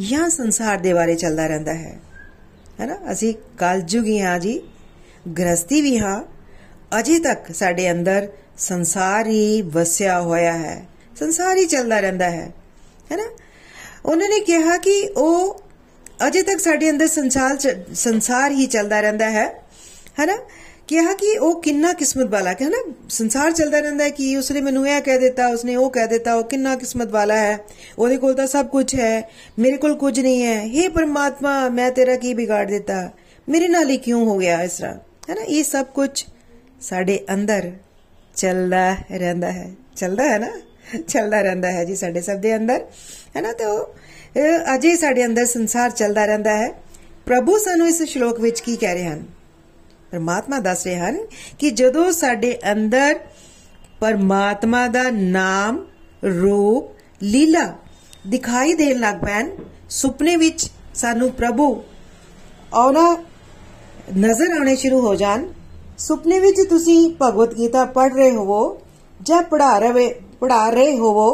[0.00, 1.98] ਜਾਂ ਸੰਸਾਰ ਦੇ ਬਾਰੇ ਚੱਲਦਾ ਰਹਿੰਦਾ ਹੈ
[2.80, 2.98] ਹੈ ਨਾ?
[3.12, 4.60] ਅਸੀਂ ਕਲਯੁਗੀ ਹਾਂ ਜੀ
[5.38, 6.35] ਗ੍ਰਸਤੀ ਵੀ ਹਾਂ
[6.98, 8.28] ਅਜੇ ਤੱਕ ਸਾਡੇ ਅੰਦਰ
[8.58, 10.86] ਸੰਸਾਰ ਹੀ ਵਸਿਆ ਹੋਇਆ ਹੈ।
[11.18, 12.50] ਸੰਸਾਰ ਹੀ ਚੱਲਦਾ ਰਹਿੰਦਾ ਹੈ
[13.12, 13.24] ਹੈ ਨਾ?
[14.04, 15.62] ਉਹਨਾਂ ਨੇ ਕਿਹਾ ਕਿ ਉਹ
[16.26, 17.58] ਅਜੇ ਤੱਕ ਸਾਡੇ ਅੰਦਰ ਸੰਸਾਰ
[17.94, 19.62] ਸੰਸਾਰ ਹੀ ਚੱਲਦਾ ਰਹਿੰਦਾ ਹੈ
[20.20, 20.38] ਹੈ ਨਾ?
[20.88, 22.92] ਕਿਹਾ ਕਿ ਉਹ ਕਿੰਨਾ ਕਿਸਮਤ ਵਾਲਾ ਹੈ ਨਾ?
[23.08, 26.44] ਸੰਸਾਰ ਚੱਲਦਾ ਰਹਿੰਦਾ ਹੈ ਕਿ ਉਸਨੇ ਮੈਨੂੰ ਇਹ ਕਹਿ ਦਿੱਤਾ, ਉਸਨੇ ਉਹ ਕਹਿ ਦਿੱਤਾ, ਉਹ
[26.44, 27.58] ਕਿੰਨਾ ਕਿਸਮਤ ਵਾਲਾ ਹੈ।
[27.98, 32.16] ਉਹਦੇ ਕੋਲ ਤਾਂ ਸਭ ਕੁਝ ਹੈ, ਮੇਰੇ ਕੋਲ ਕੁਝ ਨਹੀਂ ਹੈ। हे ਪਰਮਾਤਮਾ, ਮੈਂ ਤੇਰਾ
[32.16, 33.10] ਕੀ ਵਿਗਾੜ ਦਿੱਤਾ?
[33.48, 34.94] ਮੇਰੇ ਨਾਲ ਹੀ ਕਿਉਂ ਹੋ ਗਿਆ ਇਸ ਤਰ੍ਹਾਂ?
[35.30, 35.42] ਹੈ ਨਾ?
[35.42, 36.24] ਇਹ ਸਭ ਕੁਝ
[36.80, 37.72] ਸਾਡੇ ਅੰਦਰ
[38.36, 40.48] ਚੱਲਦਾ ਰਹਿੰਦਾ ਹੈ। ਚੱਲਦਾ ਹੈ ਨਾ?
[41.08, 42.80] ਚੱਲਦਾ ਰਹਿੰਦਾ ਹੈ ਜੀ ਸਾਡੇ ਸਭ ਦੇ ਅੰਦਰ,
[43.36, 43.52] ਹੈ ਨਾ?
[43.52, 43.64] ਤੇ
[44.74, 46.68] ਅਜੇ ਸਾਡੇ ਅੰਦਰ ਸੰਸਾਰ ਚੱਲਦਾ ਰਹਿੰਦਾ ਹੈ।
[47.26, 49.24] ਪ੍ਰਭੂ ਸਾਨੂੰ ਇਸ ਸ਼ਲੋਕ ਵਿੱਚ ਕੀ ਕਹਿ ਰਹੇ ਹਨ?
[50.10, 51.26] ਪਰਮਾਤਮਾ ਦੱਸ ਰਹੇ ਹਨ
[51.58, 53.18] ਕਿ ਜਦੋਂ ਸਾਡੇ ਅੰਦਰ
[54.00, 55.86] ਪਰਮਾਤਮਾ ਦਾ ਨਾਮ,
[56.42, 56.90] ਰੂਪ,
[57.22, 57.76] ਲੀਲਾ
[58.26, 59.50] ਦਿਖਾਈ ਦੇਣ ਲੱਗ ਪੈਣ,
[59.90, 61.84] ਸੁਪਨੇ ਵਿੱਚ ਸਾਨੂੰ ਪ੍ਰਭੂ
[62.74, 63.24] ਆਉਣਾ,
[64.18, 65.46] ਨਜ਼ਰ ਆਉਣੇ ਸ਼ੁਰੂ ਹੋ ਜਾਣ
[65.98, 68.78] ਸੁਪਨੇ ਵਿੱਚ ਤੁਸੀਂ ਭਗਵਤ ਗੀਤਾ ਪੜ੍ਹ ਰਹੇ ਹੋਵੋ
[69.20, 70.08] ਜਾਂ ਪੜ੍ਹਾ ਰਹੇ
[70.40, 71.28] ਪੜ੍ਹਾ ਰਹੇ ਹੋਵੋ।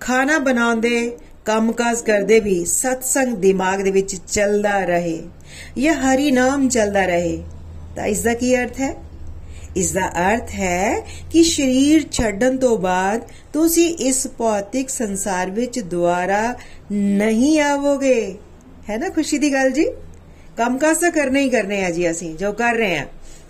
[0.00, 5.18] ਖਾਣਾ ਬਣਾਉਂਦੇ ਕੰਮਕਾਜ ਕਰਦੇ ਵੀ ਸਤਸੰਗ ਦਿਮਾਗ ਦੇ ਵਿੱਚ ਚੱਲਦਾ ਰਹੇ
[5.78, 7.42] ਇਹ ਹਰੀ ਨਾਮ ਚੱਲਦਾ ਰਹੇ,
[7.96, 8.94] ਤਾਂ ਇਸ ਦਾ ਕੀ ਅਰਥ ਹੈ?
[9.76, 11.00] ਇਸ ਦਾ ਅਰਥ ਹੈ
[11.32, 13.20] ਕਿ ਸਰੀਰ ਛੱਡਣ ਤੋਂ ਬਾਅਦ
[13.52, 16.42] ਤੁਸੀਂ ਇਸ ਭੌਤਿਕ ਸੰਸਾਰ ਵਿੱਚ ਦੁਆਰਾ
[16.92, 18.34] ਨਹੀਂ ਆਵੋਗੇ।
[18.90, 19.86] ਹੈ ਨਾ ਖੁਸ਼ੀ ਦੀ ਗੱਲ ਜੀ?
[20.56, 23.06] ਕੰਮਕਾਜ ਤਾਂ ਕਰਨੇ ਹੀ ਕਰਨੇ ਆ ਜੀ ਅਸੀਂ, ਜੋ ਕਰ ਰਹੇ ਆ।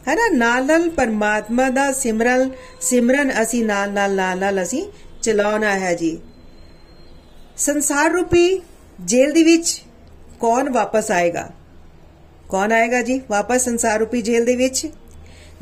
[0.08, 4.86] ਹੈ ਨਾ ਨਾਲ ਨਾਲ ਪਰਮਾਤਮਾ ਦਾ ਸਿਮਰਨ ਸਿਮਰਨ ਅਸੀਂ ਨਾਲ ਨਾਲ ਨਾਲ ਨਾਲ ਅਸੀਂ
[5.22, 6.18] ਚਲਾਉਣਾ ਹੈ ਜੀ।
[7.56, 8.62] ਸੰਸਾਰ ਰੂਪੀ
[9.00, 9.82] ਜੇਲ੍ਹ ਦੇ ਵਿੱਚ
[10.40, 11.50] ਕੌਣ ਵਾਪਸ ਆਏਗਾ?
[12.48, 13.20] ਕੌਣ ਆਏਗਾ ਜੀ?
[13.30, 14.86] ਵਾਪਸ ਸੰਸਾਰ ਰੂਪੀ ਜੇਲ੍ਹ ਦੇ ਵਿੱਚ?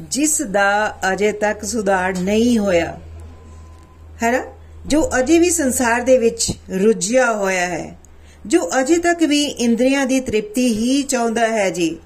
[0.01, 2.99] ਜਿਸ ਦਾ ਅਜੇ ਤੱਕ ਸੁਧਾਰ ਨਹੀਂ ਹੋਇਆ।
[4.23, 4.45] ਹੈ ਨਾ
[4.87, 7.99] ਜੋ ਅਜੇ ਵੀ ਸੰਸਾਰ ਦੇ ਵਿੱਚ ਰੁੱਝਿਆ ਹੋਇਆ ਹੈ,
[8.47, 11.99] ਜੋ ਅਜੇ ਤੱਕ ਵੀ ਇੰਦਰੀਆਂ ਦੀ ਤ੍ਰਿਪਤੀ ਹੀ ਚਾਹੁੰਦਾ ਹੈ ਜੀ।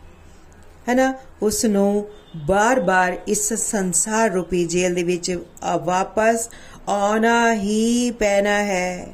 [0.89, 5.39] ਹੈ ਨਾ ਉਸ ਨੂੰ ਬਾਰ-ਬਾਰ ਇਸ ਸੰਸਾਰ ਰੂਪੀ ਜੇਲ੍ਹ ਦੇ ਵਿੱਚ
[5.85, 6.49] ਵਾਪਸ
[6.89, 9.07] ਆਉਣਾ ਹੀ ਪੈਣਾ ਹੈ।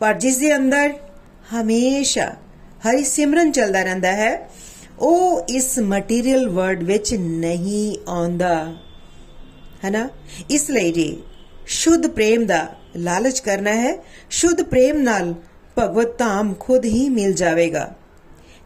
[0.00, 0.94] ਪਰ ਜਿਸ ਦੇ ਅੰਦਰ
[1.54, 2.32] ਹਮੇਸ਼ਾ
[2.86, 4.50] ਹਰੀ ਸਿਮਰਨ ਚੱਲਦਾ ਰਹਿੰਦਾ ਹੈ,
[4.98, 8.74] ਉਹ ਇਸ ਮਟੀਰੀਅਲ ਵਰਲਡ ਵਿੱਚ ਨਹੀਂ ਆਉਂਦਾ।
[9.84, 10.08] ਹੈ
[10.50, 11.22] ਇਸ ਲਈ ਜੀ
[11.66, 13.96] ਸ਼ੁੱਧ ਪ੍ਰੇਮ ਦਾ ਲਾਲਚ ਕਰਨਾ ਹੈ,
[14.30, 15.34] ਸ਼ੁੱਧ ਪ੍ਰੇਮ ਨਾਲ
[15.78, 17.94] ਭਗਵਤ ਧਾਮ ਖੁਦ ਹੀ ਮਿਲ ਜਾਵੇਗਾ।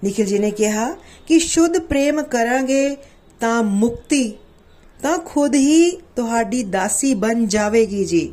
[0.04, 2.96] ਨikhil ji ਨੇ ਕਿਹਾ ਕਿ ਸ਼ੁੱਧ ਪ੍ਰੇਮ ਕਰਾਂਗੇ
[3.40, 4.32] ਤਾਂ ਮੁਕਤੀ
[5.02, 8.32] ਤਾਂ ਖੁਦ ਹੀ ਤੁਹਾਡੀ ਦਾਸੀ ਬਣ ਜਾਵੇਗੀ ਜੀ।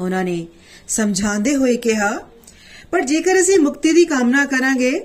[0.00, 0.46] ਉਹਨਾਂ ਨੇ
[0.88, 2.18] ਸਮਝਾਉਂਦੇ ਹੋਏ ਕਿਹਾ,
[2.90, 5.00] ਪਰ ਜੇਕਰ ਅਸੀਂ ਮੁਕਤੀ ਦੀ ਕਾਮਨਾ ਕਰਾਂਗੇ,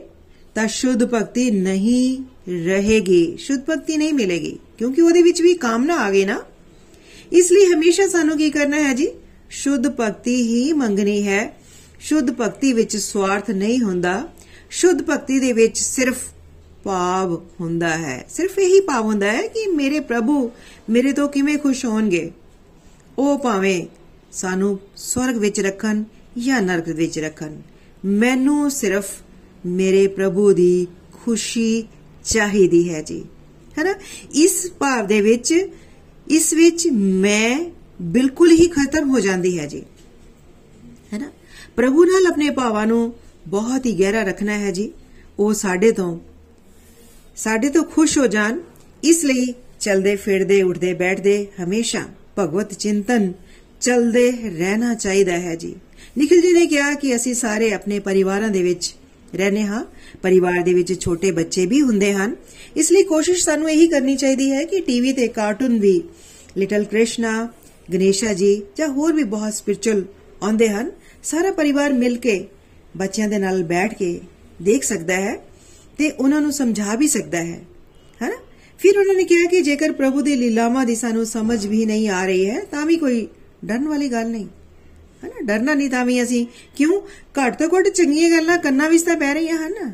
[0.55, 2.17] ਤਾਂ ਸ਼ੁੱਧ ਭਗਤੀ ਨਹੀਂ
[2.65, 6.43] ਰਹੇਗੀ। ਸ਼ੁੱਧ ਭਗਤੀ ਨਹੀਂ ਮਿਲੇਗੀ, ਕਿਉਂਕਿ ਉਹਦੇ ਵਿੱਚ ਵੀ ਕਾਮਨਾ ਆ ਗਈ ਨਾ।
[7.31, 9.07] ਇਸ ਲਈ ਹਮੇਸ਼ਾ ਸਾਨੂੰ ਕੀ ਕਰਨਾ ਹੈ ਜੀ?
[9.49, 11.57] ਸ਼ੁੱਧ ਭਗਤੀ ਹੀ ਮੰਗਣੀ ਹੈ।
[11.99, 14.29] ਸ਼ੁੱਧ ਭਗਤੀ ਵਿੱਚ ਸਵਾਰਥ ਨਹੀਂ ਹੁੰਦਾ।
[14.69, 16.32] ਸ਼ੁੱਧ ਭਗਤੀ ਦੇ ਵਿੱਚ ਸਿਰਫ
[16.83, 20.51] ਭਾਵ ਹੁੰਦਾ ਹੈ। ਸਿਰਫ ਇਹੀ ਭਾਵ ਹੁੰਦਾ ਹੈ ਕਿ ਮੇਰੇ ਪ੍ਰਭੂ
[20.89, 22.31] ਮੇਰੇ ਤੋਂ ਕਿਵੇਂ ਖੁਸ਼ ਹੋਣਗੇ?
[23.17, 23.85] ਉਹ ਭਾਵੇਂ
[24.31, 26.03] ਸਾਨੂੰ ਸਵਰਗ ਵਿੱਚ ਰੱਖਣ
[26.37, 27.55] ਜਾਂ ਨਰਕ ਵਿੱਚ ਰੱਖਣ।
[28.05, 29.07] ਮੈਨੂੰ ਸਿਰਫ
[29.65, 31.87] ਮੇਰੇ ਪ੍ਰਭੂ ਦੀ ਖੁਸ਼ੀ
[32.25, 33.25] ਚਾਹੀਦੀ ਹੈ ਜੀ।
[33.79, 33.93] ਹੈਨਾ?
[34.35, 35.67] ਇਸ ਭਾਵ ਦੇ ਵਿੱਚ,
[36.27, 39.83] ਇਸ ਵਿੱਚ ਮੈਂ ਬਿਲਕੁਲ ਹੀ ਖਤਮ ਹੋ ਜਾਂਦੀ ਹੈ ਜੀ।
[41.13, 41.31] ਹੈਨਾ?
[41.75, 43.13] ਪ੍ਰਭੂ ਨਾਲ ਆਪਣੇ ਭਾਵਾਂ ਨੂੰ
[43.47, 44.91] ਬਹੁਤ ਹੀ ਗਹਿਰਾ ਰੱਖਣਾ ਹੈ ਜੀ।
[45.39, 46.19] ਉਹ ਸਾਡੇ ਤੋਂ
[47.35, 48.59] ਸਾਡੇ ਤੋਂ ਖੁਸ਼ ਹੋ ਜਾਣ।
[49.03, 52.01] ਇਸ ਲਈ ਚਲਦੇ, ਫਿਰਦੇ, ਉੱਠਦੇ, ਬੈਠਦੇ ਹਮੇਸ਼ਾ
[52.39, 53.33] ਭਗਵਤ ਚਿੰਤਨ
[53.81, 55.75] ਚਲਦੇ ਰਹਿਣਾ ਚਾਹੀਦਾ ਹੈ ਜੀ।
[56.17, 58.95] ਨikhil ji ਨੇ ਕਿਹਾ ਕਿ ਅਸੀਂ ਸਾਰੇ ਆਪਣੇ ਪਰਿਵਾਰਾਂ ਦੇ ਵਿੱਚ
[59.35, 59.85] ਰਹਿੰਦੇ ਹਾਂ।
[60.21, 62.35] ਪਰਿਵਾਰ ਦੇ ਵਿੱਚ ਛੋਟੇ ਬੱਚੇ ਵੀ ਹੁੰਦੇ ਹਨ।
[62.77, 66.03] ਇਸ ਲਈ ਕੋਸ਼ਿਸ਼ ਸਾਨੂੰ ਇਹੀ ਕਰਨੀ ਚਾਹੀਦੀ ਹੈ ਕਿ ਟੀਵੀ ਤੇ ਕਾਰਟੂਨ ਵੀ
[66.57, 67.49] ਲਿਟਲ ਕ੍ਰਿਸ਼ਨਾ,
[67.93, 70.05] ਗਣੇਸ਼ਾ ਜੀ ਜਾਂ ਹੋਰ ਵੀ ਬਹੁਤ ਸਪਿਰਚੁਅਲ
[70.43, 70.91] ਆਉਂਦੇ ਹਨ।
[71.23, 72.45] ਸਾਰਾ ਪਰਿਵਾਰ ਮਿਲ ਕੇ
[72.97, 74.19] ਬੱਚਿਆਂ ਦੇ ਨਾਲ ਬੈਠ ਕੇ
[74.61, 75.52] ਦੇਖ ਸਕਦਾ ਹੈ।
[75.97, 77.61] ਤੇ ਉਹਨਾਂ ਨੂੰ ਸਮਝਾ ਵੀ ਸਕਦਾ ਹੈ।
[78.21, 78.35] ਹੈਨਾ
[78.77, 82.25] ਫਿਰ ਉਹਨਾਂ ਨੇ ਕਿਹਾ ਕਿ ਜੇਕਰ ਪ੍ਰਭੂ ਦੀ ਲੀਲਾਵਾਂ ਦੀ ਸਾਨੂੰ ਸਮਝ ਵੀ ਨਹੀਂ ਆ
[82.25, 83.27] ਰਹੀ ਹੈ, ਤਾਂ ਵੀ ਕੋਈ
[83.65, 84.47] ਡਰਨ ਵਾਲੀ ਗੱਲ ਨਹੀਂ।
[85.23, 87.01] ਹੈਨਾ ਡਰਨਾ ਨਹੀਂ ਤਾਂ ਵੀ ਅਸੀਂ ਕਿਉਂ?
[87.27, 89.93] ਘੱਟ ਤੋਂ ਘੱਟ ਚੰਗੀਆਂ ਗੱਲਾਂ ਕੰਨਾਂ ਵਿੱਚ ਤਾਂ ਪੈ ਰਹੀਆਂ ਹਨ।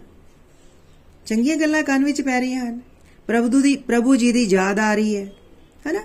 [1.25, 2.81] ਚੰਗੀਆਂ ਗੱਲਾਂ ਕੰਨ ਵਿੱਚ ਪੈ ਰਹੀਆਂ ਹਨ।
[3.27, 5.31] ਪ੍ਰਭੂ ਦੀ, ਪ੍ਰਭੂ ਜੀ ਦੀ ਯਾਦ ਆ ਰਹੀ ਹੈ।
[5.87, 6.01] ਹੈਨਾ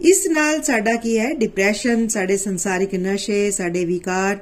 [0.00, 1.34] ਇਸ ਨਾਲ ਸਾਡਾ ਕੀ ਹੈ?
[1.34, 4.38] ਡਿਪਰੈਸ਼ਨ ਸਾਡੇ ਸੰਸਾਰਿਕ ਨਸ਼ੇ, ਸਾਡੇ ਵਿਕਾਰ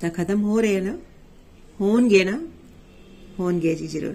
[0.00, 0.98] ਤਾਂ ਖਤਮ ਹੋ ਰਹੇ ਨਾ
[1.80, 2.42] ਹੋਣਗੇ ਨਾ?
[3.38, 4.14] ਹੋਣਗੇ ਜੀ ਜ਼ਰੂਰ।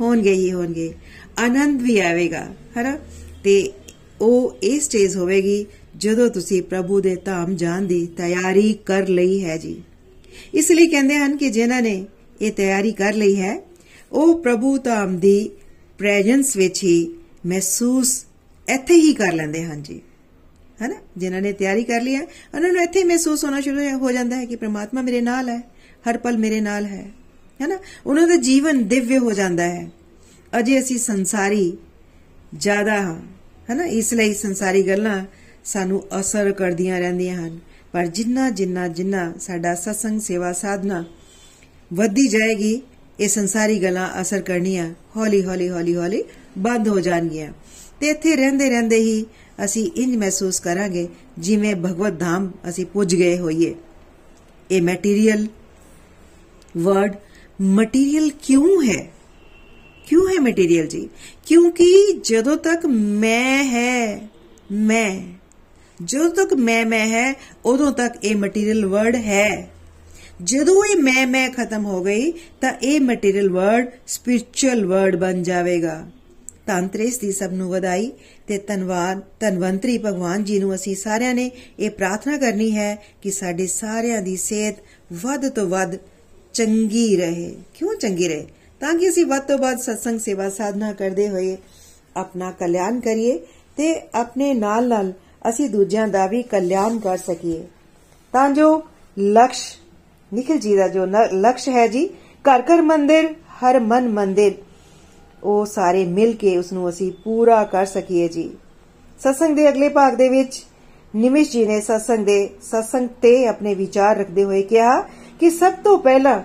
[0.00, 0.94] ਹੋਣਗੇ ਹੀ ਹੋਣਗੇ।
[1.38, 2.98] ਆਨੰਦ ਵੀ ਆਵੇਗਾ, ਹੈਨਾ?
[3.44, 3.72] ਤੇ
[4.20, 5.66] ਉਹ ਇਹ ਸਟੇਜ ਹੋਵੇਗੀ
[5.96, 9.82] ਜਦੋਂ ਤੁਸੀਂ ਪ੍ਰਭੂ ਦੇ ਧਾਮ ਜਾਣ ਦੀ ਤਿਆਰੀ ਕਰ ਲਈ ਹੈ ਜੀ।
[10.54, 12.06] ਇਸ ਲਈ ਕਹਿੰਦੇ ਹਨ ਕਿ ਜਿਨ੍ਹਾਂ ਨੇ
[12.40, 13.62] ਇਹ ਤਿਆਰੀ ਕਰ ਲਈ ਹੈ,
[14.12, 15.50] ਉਹ ਪ੍ਰਭੂ ਧਾਮ ਦੀ
[15.98, 17.14] ਪ੍ਰੈਜ਼ੈਂਸ ਵਿੱਚ ਹੀ
[17.46, 18.24] ਮਹਿਸੂਸ
[18.74, 20.00] ਇੱਥੇ ਹੀ ਕਰ ਲੈਂਦੇ ਹਨ ਜੀ।
[20.82, 20.94] ਹੈਨਾ?
[21.16, 24.44] ਜਿਨ੍ਹਾਂ ਨੇ ਤਿਆਰੀ ਕਰ ਲਈ ਹੈ, ਉਹਨਾਂ ਨੂੰ ਇੱਥੇ ਮਹਿਸੂਸ ਹੋਣਾ ਸ਼ੁਰੂ ਹੋ ਜਾਂਦਾ ਹੈ
[24.44, 25.70] ਕਿ ਪ੍ਰਮਾਤਮਾ ਮੇਰੇ ਨਾਲ ਹੈ,
[26.10, 27.10] ਹਰ ਪਲ ਮੇਰੇ ਨਾਲ ਹੈ।
[27.60, 29.88] ਹੈਨਾ ਉਹਨਾਂ ਦਾ ਜੀਵਨ ਦਿਵਯ ਹੋ ਜਾਂਦਾ ਹੈ।
[30.58, 31.72] ਅਜੇ ਅਸੀਂ ਸੰਸਾਰੀ
[32.54, 33.20] ਜ਼ਿਆਦਾ ਹਾਂ
[33.70, 35.24] ਹੈਨਾ ਇਸ ਲਈ ਸੰਸਾਰੀ ਗੱਲਾਂ
[35.64, 37.58] ਸਾਨੂੰ ਅਸਰ ਕਰਦੀਆਂ ਰਹਿੰਦੀਆਂ ਹਨ।
[37.92, 41.04] ਪਰ ਜਿੰਨਾ ਜਿੰਨਾ ਜਿੰਨਾ ਸਾਡਾ ਸਤਸੰਗ ਸੇਵਾ ਸਾਧਨਾ
[41.92, 42.82] ਵੱਧਦੀ ਜਾਏਗੀ,
[43.20, 46.22] ਇਹ ਸੰਸਾਰੀ ਗੱਲਾਂ ਅਸਰ ਕਰਨੀਆਂ ਹੌਲੀ ਹੌਲੀ ਹੌਲੀ ਹੌਲੀ
[46.58, 47.52] ਬੰਦ ਹੋ ਜਾਣਗੀਆਂ।
[48.00, 49.24] ਤੇ ਇੱਥੇ ਰਹਿੰਦੇ ਰਹਿੰਦੇ ਹੀ
[49.64, 53.74] ਅਸੀਂ ਇੰਜ ਮਹਿਸੂਸ ਕਰਾਂਗੇ ਜਿਵੇਂ ਭਗਵਤ ਧਾਮ ਅਸੀਂ ਪੁੱਜ ਗਏ ਹੋਈਏ।
[54.70, 55.46] ਇਹ ਮਟੀਰੀਅਲ
[56.76, 57.16] ਵਰਡ
[57.62, 59.10] ਮਟੀਰੀਅਲ ਕਿਉਂ ਹੈ?
[60.08, 61.08] ਕਿਉਂ ਹੈ ਮਟੀਰੀਅਲ ਜੀ?
[61.46, 64.28] ਕਿਉਂਕਿ ਜਦੋਂ ਤੱਕ ਮੈਂ ਹੈ,
[64.72, 65.20] ਮੈਂ,
[66.04, 69.70] ਜਦੋਂ ਤੱਕ ਮੈਂ ਮੈਂ ਹੈ, ਉਦੋਂ ਤੱਕ ਇਹ ਮਟੀਰੀਅਲ ਵਰਡ ਹੈ।
[70.44, 76.10] ਜਦੋਂ ਇਹ ਮੈਂ ਮੈਂ ਖਤਮ ਹੋ ਗਈ, ਤਾਂ ਇਹ ਮਟੀਰੀਅਲ ਵਰਡ ਸਪਿਰਚੁਅਲ ਵਰਡ ਬਣ ਜਾਵੇਗਾ।
[76.66, 78.12] ਤੰਤਰੇਸ ਦੀ ਸਭ ਨੂੰ ਵਧਾਈ
[78.46, 83.66] ਤੇ ਧੰਨਵਾਦ ਧੰਵੰਤਰੀ ਭਗਵਾਨ ਜੀ ਨੂੰ ਅਸੀਂ ਸਾਰਿਆਂ ਨੇ ਇਹ ਪ੍ਰਾਰਥਨਾ ਕਰਨੀ ਹੈ ਕਿ ਸਾਡੇ
[83.66, 84.76] ਸਾਰਿਆਂ ਦੀ ਸਿਹਤ
[85.12, 85.96] ਵੱਧ ਤੋਂ ਵੱਧ
[86.54, 88.46] ਚੰਗੀ ਰਹੇ। ਕਿਉਂ ਚੰਗੀ ਰਹੇ?
[88.80, 91.56] ਤਾਂ ਕਿ ਅਸੀਂ ਵੱਧ ਤੋਂ ਵੱਧ ਸਤਸੰਗ ਸੇਵਾ ਸਾਧਨਾ ਕਰਦੇ ਹੋਏ
[92.16, 93.38] ਆਪਣਾ ਕਲਿਆਣ ਕਰੀਏ
[93.76, 95.12] ਤੇ ਆਪਣੇ ਨਾਲ ਨਾਲ
[95.48, 97.62] ਅਸੀਂ ਦੂਜਿਆਂ ਦਾ ਵੀ ਕਲਿਆਣ ਕਰ ਸਕੀਏ।
[98.34, 98.82] ਤਾਂ ਜੋ
[99.16, 99.62] ਲਕਸ਼
[100.32, 102.06] ਨਿਖਿਲ ਜੀ ਦਾ ਜੋ ਲਕਸ਼ ਹੈ ਜੀ,
[102.44, 103.28] ਘਰ ਘਰ ਮੰਦਿਰ,
[103.60, 104.52] ਹਰ ਮਨ ਮੰਦਿਰ,
[105.44, 108.50] ਉਹ ਸਾਰੇ ਮਿਲ ਕੇ ਉਸ ਨੂੰ ਅਸੀਂ ਪੂਰਾ ਕਰ ਸਕੀਏ ਜੀ।
[109.20, 110.62] ਸਤਸੰਗ ਦੇ ਅਗਲੇ ਭਾਗ ਦੇ ਵਿੱਚ
[111.14, 115.00] ਨਿਮਿਸ਼ ਜੀ ਨੇ ਸਤਸੰਗ ਦੇ, ਸਤਸੰਗ ਤੇ ਆਪਣੇ ਵਿਚਾਰ ਰੱਖਦੇ ਹੋਏ ਕਿਹਾ
[115.40, 116.40] ਕਿ ਸਭ ਤੋਂ ਪਹਿਲਾਂ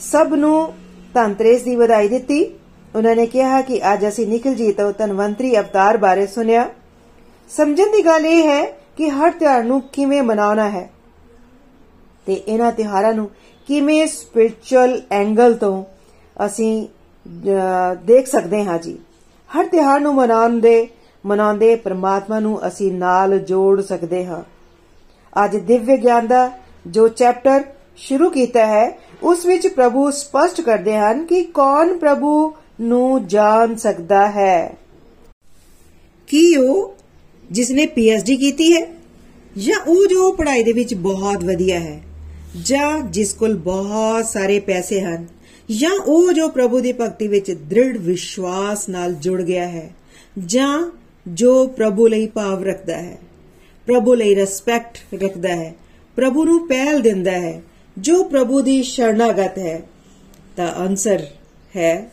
[0.00, 0.72] ਸਭ ਨੂੰ
[1.14, 2.42] ਤੰਤਰੇਸ ਦੀ ਵਧਾਈ ਦਿੱਤੀ।
[2.94, 6.68] ਉਹਨਾਂ ਨੇ ਕਿਹਾ ਕਿ ਅੱਜ ਅਸੀਂ ਨਿਖਿਲ ਜੀ ਤੋਂ ਤਨਵੰਤਰੀ ਅਵਤਾਰ ਬਾਰੇ ਸੁਨਿਆ
[7.50, 8.64] ਸਮਝਣ ਦੀ ਗੱਲ ਇਹ ਹੈ
[8.96, 10.88] ਕਿ ਹਰ ਤਿਉਹਾਰ ਨੂੰ ਕਿਵੇਂ ਮਨਾਉਣਾ ਹੈ
[12.26, 13.28] ਤੇ ਇਹਨਾਂ ਤਿਹਾਰਾਂ ਨੂੰ
[13.68, 15.84] ਕਿਵੇਂ ਸਪਿਰਚੁਅਲ ਐਂਗਲ ਤੋਂ
[16.46, 16.86] ਅਸੀਂ
[18.06, 18.98] ਦੇਖ ਸਕਦੇ ਹਾਂ ਜੀ।
[19.50, 20.88] ਹਰ ਤਿਹਾਰ ਨੂੰ ਮਨਾਉਂਦੇ
[21.24, 24.42] ਮਨਾਉਂਦੇ ਪ੍ਰਮਾਤਮਾ ਨੂੰ ਅਸੀਂ ਨਾਲ ਜੋੜ ਸਕਦੇ ਹਾਂ।
[25.44, 26.50] ਅੱਜ ਦਿਵਯ ਗਿਆਨ ਦਾ
[26.86, 27.64] ਜੋ ਚੈਪਟਰ
[27.96, 34.30] ਸ਼ੁਰੂ ਕੀਤਾ ਹੈ, ਉਸ ਵਿੱਚ ਪ੍ਰਭੂ ਸਪਸ਼ਟ ਕਰਦੇ ਹਨ ਕਿ ਕੌਣ ਪ੍ਰਭੂ ਨੂੰ ਜਾਣ ਸਕਦਾ
[34.30, 34.76] ਹੈ।
[36.26, 36.94] ਕੀ ਉਹ
[37.50, 38.86] ਜਿਸ ਨੇ ਪੀਐਚਡੀ ਕੀਤੀ ਹੈ
[39.58, 42.00] ਜਾਂ ਉਹ ਜੋ ਪੜ੍ਹਾਈ ਦੇ ਵਿੱਚ ਬਹੁਤ ਵਧੀਆ ਹੈ
[42.62, 45.26] ਜਾਂ ਜਿਸ ਕੋਲ ਬਹੁਤ ਸਾਰੇ ਪੈਸੇ ਹਨ
[45.78, 49.90] ਜਾਂ ਉਹ ਜੋ ਪ੍ਰਭੂ ਦੀ ਭਗਤੀ ਵਿੱਚ ਦ੍ਰਿੜ ਵਿਸ਼ਵਾਸ ਨਾਲ ਜੁੜ ਗਿਆ ਹੈ
[50.46, 50.90] ਜਾਂ
[51.28, 53.18] ਜੋ ਪ੍ਰਭੂ ਲਈ ਭਾਵ ਰੱਖਦਾ ਹੈ।
[53.86, 55.74] ਪ੍ਰਭੂ ਲਈ ਰਿਸਪੈਕਟ ਰੱਖਦਾ ਹੈ।
[56.16, 57.62] ਪ੍ਰਭੂ ਨੂੰ ਪਹਿਲ ਦਿੰਦਾ ਹੈ।
[57.98, 59.82] ਜੋ ਪ੍ਰਭੂ ਦੀ ਸ਼ਰਨਾਗਤ ਹੈ,
[60.56, 61.26] ਤਾਂ ਆਨਸਰ
[61.76, 62.12] ਹੈ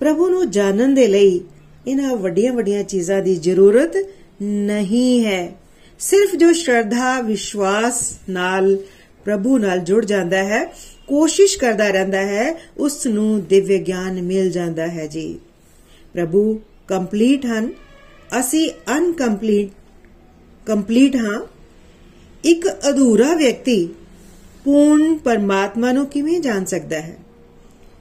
[0.00, 1.40] ਪ੍ਰਭੂ ਨੂੰ ਜਾਣਨ ਦੇ ਲਈ
[1.86, 3.96] ਇਹਨਾਂ ਵੱਡੀਆਂ ਵੱਡੀਆਂ ਚੀਜ਼ਾਂ ਦੀ ਜ਼ਰੂਰਤ
[4.42, 5.52] ਨਹੀਂ ਹੈ।
[5.98, 8.76] ਸਿਰਫ ਜੋ ਸ਼ਰਧਾ, ਵਿਸ਼ਵਾਸ ਨਾਲ
[9.24, 10.64] ਪ੍ਰਭੂ ਨਾਲ ਜੁੜ ਜਾਂਦਾ ਹੈ,
[11.06, 15.38] ਕੋਸ਼ਿਸ਼ ਕਰਦਾ ਰਹਿੰਦਾ ਹੈ ਉਸ ਨੂੰ ਦਿਵਯ ਗਿਆਨ ਮਿਲ ਜਾਂਦਾ ਹੈ ਜੀ।
[16.14, 17.72] ਪ੍ਰਭੂ ਕੰਪਲੀਟ ਹਨ।
[18.40, 19.68] ਅਸੀਂ ਅਨਕੰਪਲੀਟ
[20.66, 21.46] ਕੰਪਲੀਟ ਹਾਂ।
[22.44, 23.88] ਇੱਕ ਅਧੂਰਾ ਵਿਅਕਤੀ
[24.64, 27.16] ਪੂਰਨ ਪਰਮਾਤਮਾ ਨੂੰ ਕਿਵੇਂ ਜਾਣ ਸਕਦਾ ਹੈ?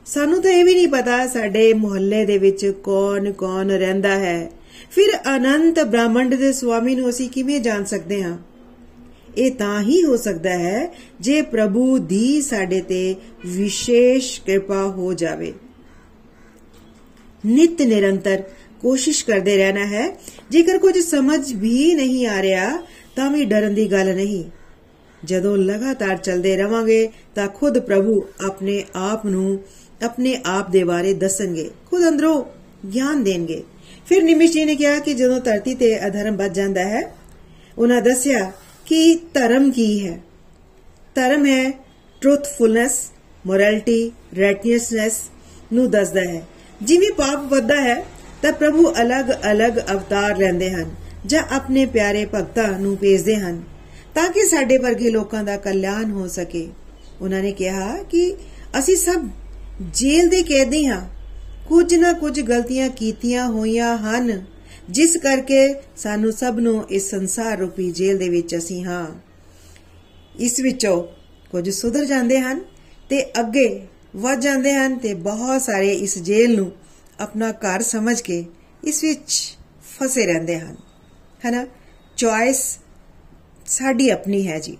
[0.06, 4.52] ਸਾਨੂੰ ਤਾਂ ਇਹ ਵੀ ਨਹੀਂ ਪਤਾ ਸਾਡੇ ਮੁਹੱਲੇ ਦੇ ਵਿੱਚ ਕੌਣ-ਕੌਣ ਰਹਿੰਦਾ ਹੈ।
[4.92, 8.38] ਫਿਰ ਅਨੰਤ ਬ੍ਰਹਮੰਡ ਦੇ ਸੁਆਮੀ ਨੂੰ ਅਸੀਂ ਕਿਵੇਂ ਜਾਣ ਸਕਦੇ ਹਾਂ?
[9.38, 15.54] ਇਹ ਤਾਂ ਹੀ ਹੋ ਸਕਦਾ ਹੈ ਜੇ ਪ੍ਰਭੂ ਦੀ ਸਾਡੇ ਤੇ ਵਿਸ਼ੇਸ਼ ਕਿਰਪਾ ਹੋ ਜਾਵੇ।
[17.46, 18.44] ਨਿਤ ਨਿਰੰਤਰ
[18.82, 20.18] ਕੋਸ਼ਿਸ਼ ਕਰਦੇ ਰਹਿਣਾ ਹੈ।
[20.50, 22.78] ਜੇਕਰ ਕੁਝ ਸਮਝ ਵੀ ਨਹੀਂ ਆ ਰਿਹਾ,
[23.16, 24.44] ਤਾਂ ਵੀ ਡਰਨ ਦੀ ਗੱਲ ਨਹੀਂ।
[25.26, 29.60] ਜਦੋਂ ਲਗਾਤਾਰ ਚੱਲਦੇ ਰਵਾਂਗੇ ਤਾਂ ਖੁਦ ਪ੍ਰਭੂ ਆਪਣੇ ਆਪ ਨੂੰ
[30.04, 32.44] ਆਪਣੇ ਆਪ ਦੇ ਬਾਰੇ ਦੱਸਣਗੇ। ਖੁਦ ਅੰਦਰੋਂ
[32.88, 33.64] ਗਿਆਨ ਦੇਣਗੇ।
[34.06, 37.16] ਫਿਰ ਨਿਮਿਸ਼ ਜੀ ਨੇ ਕਿਹਾ ਕਿ ਜਦੋਂ ਧਰਤੀ ਤੇ ਅਧਰਮ ਵੱਜ ਜਾਂਦਾ ਹੈ,
[37.78, 38.52] ਉਹਨਾਂ ਦੱਸਿਆ
[38.86, 40.20] ਕਿ ਧਰਮ ਕੀ ਹੈ?
[41.16, 41.72] ਧਰਮ ਹੈ
[42.22, 43.12] ਟਰੂਥਫੁਲਨੈਸ
[43.46, 45.22] ਮੋਰੈਲਿਟੀ ਰਾਈਟਨੈਸਨੈਸ
[45.74, 46.42] ਨੂੰ ਦੱਸਦਾ ਹੈ।
[46.82, 48.06] ਜਿਵੇਂ ਪਾਪ ਵੱਧਦਾ ਹੈ,
[48.42, 50.90] ਤਾਂ ਪ੍ਰਭੂ ਅਲੱਗ-ਅਲੱਗ ਅਵਤਾਰ ਲੈਂਦੇ ਹਨ
[51.26, 53.62] ਜਾਂ ਆਪਣੇ ਪਿਆਰੇ ਭਗਤਾਂ ਨੂੰ ਭੇਜਦੇ ਹਨ।
[54.16, 56.68] ਤਾਂ ਕਿ ਸਾਡੇ ਵਰਗੇ ਲੋਕਾਂ ਦਾ ਕਲਿਆਣ ਹੋ ਸਕੇ।
[57.22, 58.36] ਉਹਨਾਂ ਨੇ ਕਿਹਾ ਕਿ
[58.80, 59.28] ਅਸੀਂ ਸਭ
[59.94, 61.02] ਜੇਲ੍ਹ ਦੇ ਕੈਦੀ ਹਾਂ।
[61.68, 64.46] ਕੁਝ ਨਾ ਕੁਝ ਗਲਤੀਆਂ ਕੀਤੀਆਂ ਹੋਈਆਂ ਹਨ,
[64.90, 69.08] ਜਿਸ ਕਰਕੇ ਸਾਨੂੰ ਸਭ ਨੂੰ ਇਸ ਸੰਸਾਰ ਰੂਪੀ ਜੇਲ੍ਹ ਦੇ ਵਿੱਚ ਅਸੀਂ ਹਾਂ।
[70.40, 71.04] ਇਸ ਵਿੱਚੋਂ
[71.52, 72.60] ਕੁਝ ਸੁਧਰ ਜਾਂਦੇ ਹਨ
[73.10, 73.82] ਤੇ ਅੱਗੇ
[74.16, 76.72] ਵੱਧ ਜਾਂਦੇ ਹਨ ਤੇ ਬਹੁਤ ਸਾਰੇ ਇਸ ਜੇਲ੍ਹ ਨੂੰ
[77.20, 78.46] ਆਪਣਾ ਘਰ ਸਮਝ ਕੇ
[78.84, 79.58] ਇਸ ਵਿੱਚ
[80.00, 80.76] ਫਸੇ ਰਹਿੰਦੇ ਹਨ।
[81.46, 81.66] ਹੈਨਾ
[82.18, 82.78] ਚੋਇਸ
[83.70, 84.78] ਸਾਡੀ ਆਪਣੀ ਹੈ ਜੀ।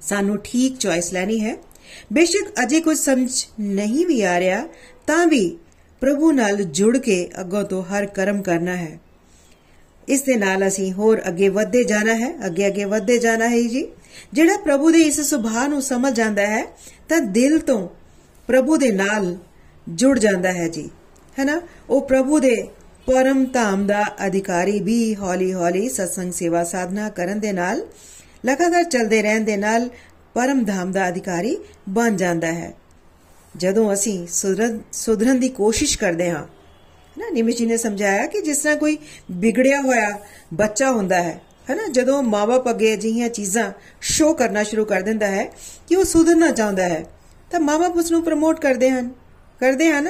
[0.00, 1.56] ਸਾਨੂੰ ਠੀਕ ਚੋਇਸ ਲੈਣੀ ਹੈ।
[2.12, 4.68] ਬੇਸ਼ੱਕ ਅਜੇ ਕੁਝ ਸਮਝ ਨਹੀਂ ਵੀ ਆ ਰਿਹਾ,
[5.06, 5.58] ਤਾਂ ਵੀ
[6.00, 9.00] ਪ੍ਰਭੂ ਨਾਲ ਜੁੜ ਕੇ ਅੱਗੋਂ ਤੋਂ ਹਰ ਕਰਮ ਕਰਨਾ ਹੈ।
[10.08, 13.88] ਇਸ ਦੇ ਨਾਲ ਅਸੀਂ ਹੋਰ ਅੱਗੇ ਵਧਦੇ ਜਾਣਾ ਹੈ, ਅੱਗੇ ਅੱਗੇ ਵਧਦੇ ਜਾਣਾ ਹੈ ਜੀ।
[14.32, 16.66] ਜਿਹੜਾ ਪ੍ਰਭੂ ਦੇ ਇਸ ਸੁਭਾਅ ਨੂੰ ਸਮਝ ਜਾਂਦਾ ਹੈ,
[17.08, 17.88] ਤਾਂ ਦਿਲ ਤੋਂ
[18.46, 19.36] ਪ੍ਰਭੂ ਦੇ ਨਾਲ
[19.88, 20.90] ਜੁੜ ਜਾਂਦਾ ਹੈ ਜੀ।
[21.38, 21.60] ਹੈਨਾ?
[21.90, 22.68] ਉਹ ਪ੍ਰਭੂ ਦੇ
[23.06, 27.84] ਪਰਮ ਧਾਮ ਦਾ ਅਧਿਕਾਰੀ ਵੀ ਹੌਲੀ-ਹੌਲੀ ਸਤਸੰਗ ਸੇਵਾ ਸਾਧਨਾ ਕਰਨ ਦੇ ਨਾਲ,
[28.46, 29.88] ਲਗਾਤਾਰ ਚੱਲਦੇ ਰਹਿਣ ਦੇ ਨਾਲ
[30.34, 31.56] ਪਰਮ ਧਾਮ ਦਾ ਅਧਿਕਾਰੀ
[31.88, 32.72] ਬਣ ਜਾਂਦਾ ਹੈ।
[33.54, 34.26] ਜਦੋਂ ਅਸੀਂ
[34.92, 36.42] ਸੁਧਰਨ ਦੀ ਕੋਸ਼ਿਸ਼ ਕਰਦੇ ਹਾਂ
[37.16, 38.98] ਨਾ ਨਿਮਿਤ ਜੀ ਨੇ ਸਮਝਾਇਆ ਕਿ ਜਿਸ ਤਰ੍ਹਾਂ ਕੋਈ
[39.30, 40.10] ਵਿਗੜਿਆ ਹੋਇਆ
[40.54, 43.70] ਬੱਚਾ ਹੁੰਦਾ ਹੈ, ਹੈਨਾ, ਜਦੋਂ ਮਾਪੇ ਅੱਗੇ ਅਜਿਹੀਆਂ ਚੀਜ਼ਾਂ
[44.00, 45.44] ਸ਼ੋ ਕਰਨਾ ਸ਼ੁਰੂ ਕਰ ਦਿੰਦਾ ਹੈ
[45.88, 47.04] ਕਿ ਉਹ ਸੁਧਰਨਾ ਚਾਹੁੰਦਾ ਹੈ,
[47.50, 49.10] ਤਾਂ ਮਾਪੇ ਉਸ ਨੂੰ ਪ੍ਰਮੋਟ ਕਰਦੇ ਹਨ।
[49.60, 50.08] ਕਰਦੇ ਹਨ?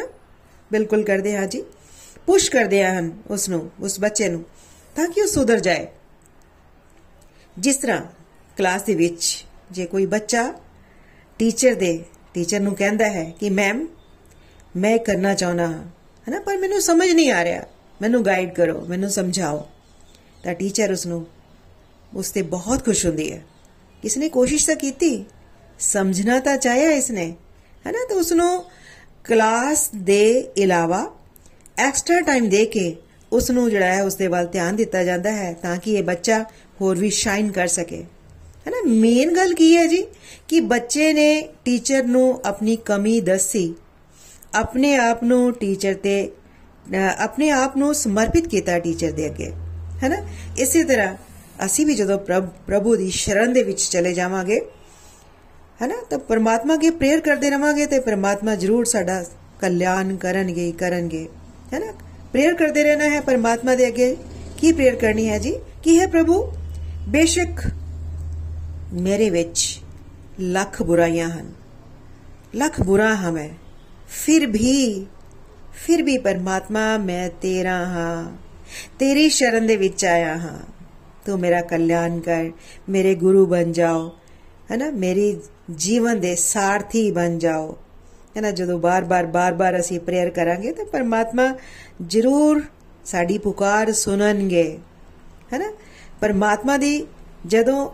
[0.70, 1.64] ਬਿਲਕੁਲ ਕਰਦੇ ਹਾਂ ਜੀ।
[2.26, 4.44] ਪੁਸ਼ ਕਰਦੇ ਹਨ ਉਸ ਨੂੰ ਉਸ ਬੱਚੇ ਨੂੰ,
[4.96, 5.86] ਤਾਂ ਕਿ ਉਹ ਸੁਧਰ ਜਾਏ।
[7.58, 8.02] ਜਿਸ ਤਰ੍ਹਾਂ
[8.56, 10.54] ਕਲਾਸ ਦੇ ਵਿੱਚ ਜੇ ਕੋਈ ਬੱਚਾ
[11.38, 12.04] ਟੀਚਰ ਦੇ,
[12.34, 13.88] ਟੀਚਰ ਨੂੰ ਕਹਿੰਦਾ ਹੈ ਕਿ ਮੈਮ
[14.76, 15.84] ਮੈਂ ਕਰਨਾ ਚਾਹਣਾ ਹਾਂ,
[16.28, 17.62] ਹਨਾ, ਪਰ ਮੈਨੂੰ ਸਮਝ ਨਹੀਂ ਆ ਰਿਹਾ।
[18.02, 19.68] ਮੈਨੂੰ ਗਾਈਡ ਕਰੋ, ਮੈਨੂੰ ਸਮਝਾਓ।
[20.44, 21.26] ਤਾਂ ਟੀਚਰ ਉਸ ਨੂੰ
[22.14, 23.42] ਉਸ ਤੇ ਬਹੁਤ ਖੁਸ਼ ਹੁੰਦੀ ਹੈ।
[24.02, 25.24] ਕਿਸਨੇ ਕੋਸ਼ਿਸ਼ ਤਾਂ ਕੀਤੀ?
[25.80, 27.36] ਸਮਝਣਾ ਤਾਂ ਚਾਹਿਆ ਇਸਨੇ,
[27.88, 28.64] ਹਨਾ, ਤਾਂ ਉਸ ਨੂੰ
[29.24, 31.15] ਕਲਾਸ ਦੇ ਇਲਾਵਾ
[31.78, 32.94] ਐਕਸਟਰਾ ਟਾਈਮ ਦੇ ਕੇ
[33.32, 36.42] ਉਸ ਨੂੰ ਜਿਹੜਾ ਹੈ ਉਸ ਦੇ ਵੱਲ ਧਿਆਨ ਦਿੱਤਾ ਜਾਂਦਾ ਹੈ ਤਾਂ ਕਿ ਇਹ ਬੱਚਾ
[36.80, 37.96] ਹੋਰ ਵੀ ਸ਼ਾਈਨ ਕਰ ਸਕੇ।
[38.66, 40.02] ਹੈ ਨਾ ਮੇਨ ਗੱਲ ਕੀ ਹੈ ਜੀ?
[40.48, 43.74] ਕਿ ਬੱਚੇ ਨੇ ਟੀਚਰ ਨੂੰ ਆਪਣੀ ਕਮੀ ਦੱਸੀ।
[44.54, 46.30] ਆਪਣੇ ਆਪ ਨੂੰ ਟੀਚਰ ਤੇ
[47.18, 49.52] ਆਪਣੇ ਆਪ ਨੂੰ ਸਮਰਪਿਤ ਕੀਤਾ ਟੀਚਰ ਦੇ ਅੱਗੇ।
[50.02, 50.16] ਹੈ ਨਾ
[50.58, 51.14] ਇਸੇ ਤਰ੍ਹਾਂ
[51.64, 52.18] ਅਸੀਂ ਵੀ ਜਦੋਂ
[52.66, 54.60] ਪ੍ਰਭੂ ਦੀ ਸ਼ਰਨ ਦੇ ਵਿੱਚ ਚਲੇ ਜਾਵਾਂਗੇ
[55.82, 59.24] ਹੈ ਨਾ ਤਾਂ ਪਰਮਾਤਮਾ ਅਗੇ ਪ੍ਰੇਅਰ ਕਰਦੇ ਰਵਾਂਗੇ ਤੇ ਪਰਮਾਤਮਾ ਜ਼ਰੂਰ ਸਾਡਾ
[59.60, 61.26] ਕਲਿਆਣ ਕਰਨਗੇ ਕਰਨਗੇ।
[61.72, 61.92] ਹੈਨਾ
[62.32, 64.16] ਪ੍ਰੇਅਰ ਕਰਦੇ ਰਹਿਣਾ ਹੈ ਪਰਮਾਤਮਾ ਦੇ ਅੱਗੇ
[64.58, 66.42] ਕੀ ਪ੍ਰੇਅਰ ਕਰਨੀ ਹੈ ਜੀ ਕੀ ਹੈ ਪ੍ਰਭੂ
[67.08, 67.60] ਬੇਸ਼ੱਕ
[68.92, 69.80] ਮੇਰੇ ਵਿੱਚ
[70.40, 71.52] ਲੱਖ ਬੁਰਾਈਆਂ ਹਨ
[72.54, 73.48] ਲੱਖ ਬੁਰਾ ਹਾਂ ਮੈਂ
[74.08, 75.06] ਫਿਰ ਵੀ
[75.76, 78.24] ਫਿਰ ਵੀ ਪਰਮਾਤਮਾ ਮੈਂ ਤੇਰਾ ਹਾਂ
[78.98, 80.58] ਤੇਰੀ ਸ਼ਰਨ ਦੇ ਵਿੱਚ ਆਇਆ ਹਾਂ
[81.26, 82.50] ਤੂੰ ਮੇਰਾ ਕਲਿਆਣ ਕਰ
[82.88, 84.08] ਮੇਰੇ ਗੁਰੂ ਬਣ ਜਾਓ
[84.70, 85.36] ਹੈਨਾ ਮੇਰੀ
[85.76, 87.76] ਜੀਵਨ ਦੇ ਸਾਰਥੀ ਬਣ ਜਾਓ
[88.36, 91.52] ਹੈਨਾ ਜਦੋਂ ਬਾਰ-ਬਾਰ ਬਾਰ-ਬਾਰ ਅਸੀਂ ਪ੍ਰੇਅਰ ਕਰਾਂਗੇ ਤਾਂ ਪਰਮਾਤਮਾ
[92.02, 92.62] ਜ਼ਰੂਰ
[93.06, 94.78] ਸਾਡੀ ਪੁਕਾਰ ਸੁਣਨਗੇ
[95.52, 95.72] ਹੈਨਾ
[96.20, 97.06] ਪਰਮਾਤਮਾ ਦੀ
[97.46, 97.88] ਜਦੋਂ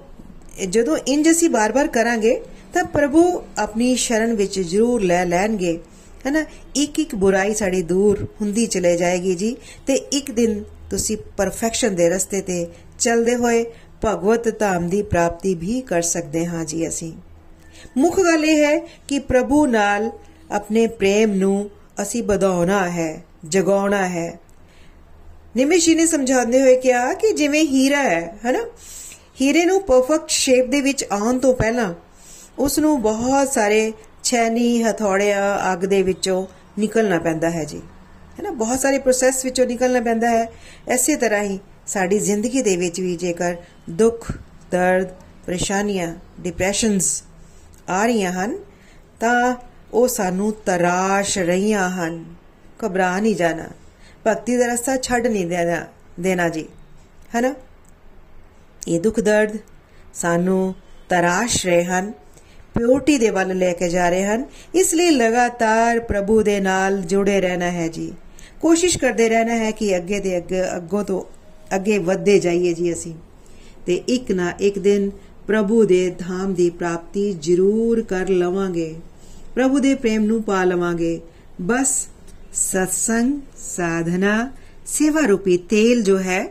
[0.68, 2.40] ਜਦੋਂ ਇੰਜ ਅਸੀਂ ਬਾਰ-ਬਾਰ ਕਰਾਂਗੇ
[2.74, 5.78] ਤਾਂ ਪ੍ਰਭੂ ਆਪਣੀ ਸ਼ਰਨ ਵਿੱਚ ਜ਼ਰੂਰ ਲੈ ਲੈਣਗੇ
[6.26, 11.94] ਹੈਨਾ ਇੱਕ ਇੱਕ ਬੁਰਾਈ ਸਾਡੀ ਦੂਰ ਹੁੰਦੀ ਚਲੇ ਜਾਏਗੀ ਜੀ ਤੇ ਇੱਕ ਦਿਨ ਤੁਸੀਂ ਪਰਫੈਕਸ਼ਨ
[11.94, 12.66] ਦੇ ਰਸਤੇ ਤੇ
[12.98, 13.64] ਚੱਲਦੇ ਹੋਏ
[14.04, 17.12] ਭਗਵਤ ਧਾਮ ਦੀ ਪ੍ਰਾਪਤੀ ਵੀ ਕਰ ਸਕਦੇ ਹਾਂ ਜੀ ਅਸੀਂ।
[17.96, 18.78] ਮੁੱਖ ਗੱਲ ਇਹ ਹੈ
[19.08, 20.10] ਕਿ ਪ੍ਰਭੂ ਨਾਲ
[20.52, 21.70] ਆਪਣੇ ਪ੍ਰੇਮ ਨੂੰ
[22.02, 24.40] ਅਸੀਂ ਵਧਾਉਣਾ ਹੈ, ਜਗਾਉਣਾ ਹੈ।
[25.56, 28.58] ਨਿਮਿਸ਼ ਜੀ ਨੇ ਸਮਝਾਉਂਦੇ ਹੋਏ ਕਿਹਾ ਕਿ ਜਿਵੇਂ ਹੀਰਾ ਹੈ, ਹੈਨਾ?
[29.40, 31.94] ਹੀਰੇ ਨੂੰ ਪਰਫੈਕਟ ਸ਼ੇਪ ਦੇ ਵਿੱਚ ਆਉਣ ਤੋਂ ਪਹਿਲਾਂ
[32.58, 33.92] ਉਸ ਨੂੰ ਬਹੁਤ ਸਾਰੇ
[34.24, 36.46] ਛੈਨੀ, ਹਥੌੜਿਆਂ, ਅੱਗ ਦੇ ਵਿੱਚੋਂ
[36.78, 37.78] ਨਿਕਲਣਾ ਪੈਂਦਾ ਹੈ ਜੀ।
[38.38, 38.50] ਹੈਨਾ?
[38.50, 40.52] ਬਹੁਤ ਸਾਰੇ ਪ੍ਰੋਸੈਸ ਵਿੱਚੋਂ ਨਿਕਲਣਾ ਪੈਂਦਾ ਹੈ।
[40.88, 43.54] ਐਸੇ ਤਰ੍ਹਾਂ ਹੀ ਸਾਡੀ ਜ਼ਿੰਦਗੀ ਦੇ ਵਿੱਚ ਵੀ ਜੇਕਰ
[43.90, 44.32] ਦੁੱਖ,
[44.70, 45.08] ਦਰਦ,
[45.46, 47.22] ਪਰੇਸ਼ਾਨੀਆਂ ਡਿਪਰੈਸ਼ਨਸ
[47.88, 48.58] ਆ ਰਹੀਆਂ ਹਨ,
[49.20, 49.56] ਤਾਂ
[49.92, 52.24] ਉਹ ਸਾਨੂੰ ਤਰਾਸ਼ ਰਹੀਆਂ ਹਨ।
[52.86, 53.64] ਘਬਰਾ ਨਹੀਂ ਜਾਣਾ।
[54.26, 55.86] ਭਗਤੀ ਦਾ ਰਸਤਾ ਛੱਡ ਨਹੀਂ ਦੇਣਾ
[56.20, 56.68] ਦੇਣਾ ਜੀ।
[57.34, 57.54] ਹੈਨਾ?
[58.88, 59.58] ਇਹ ਦੁੱਖ ਦਰਦ
[60.14, 60.74] ਸਾਨੂੰ
[61.08, 62.12] ਤਰਾਸ਼ ਰਹੇ ਹਨ
[62.74, 67.40] ਪਿਓਰਟੀ ਦੇ ਵੱਲ ਲੈ ਕੇ ਜਾ ਰਹੇ ਹਨ। ਇਸ ਲਈ ਲਗਾਤਾਰ ਪ੍ਰਭੂ ਦੇ ਨਾਲ ਜੁੜੇ
[67.40, 68.14] ਰਹਿਣਾ ਹੈ ਜੀ।
[68.60, 71.22] ਕੋਸ਼ਿਸ਼ ਕਰਦੇ ਰਹਿਣਾ ਹੈ ਕਿ ਅੱਗੇ ਦੇ ਅੱਗੇ ਅੱਗੋਂ ਤੋਂ
[71.76, 73.14] ਅੱਗੇ ਵਧਦੇ ਜਾਈਏ ਜੀ ਅਸੀਂ।
[73.86, 75.10] ਤੇ ਇੱਕ ਨਾ ਇੱਕ ਦਿਨ
[75.46, 78.94] ਪ੍ਰਭੂ ਦੇ ਧਾਮ ਦੀ ਪ੍ਰਾਪਤੀ ਜ਼ਰੂਰ ਕਰ ਲਵਾਂਗੇ।
[79.54, 81.20] ਪ੍ਰਭੂ ਦੇ ਪ੍ਰੇਮ ਨੂੰ ਪਾ ਲਵਾਂਗੇ।
[81.62, 82.06] ਬਸ
[82.54, 84.50] ਸਤਸੰਗ, ਸਾਧਨਾ,
[84.86, 86.44] ਸੇਵਾ ਰੂਪੀ ਤੇਲ ਜੋ ਹੈ,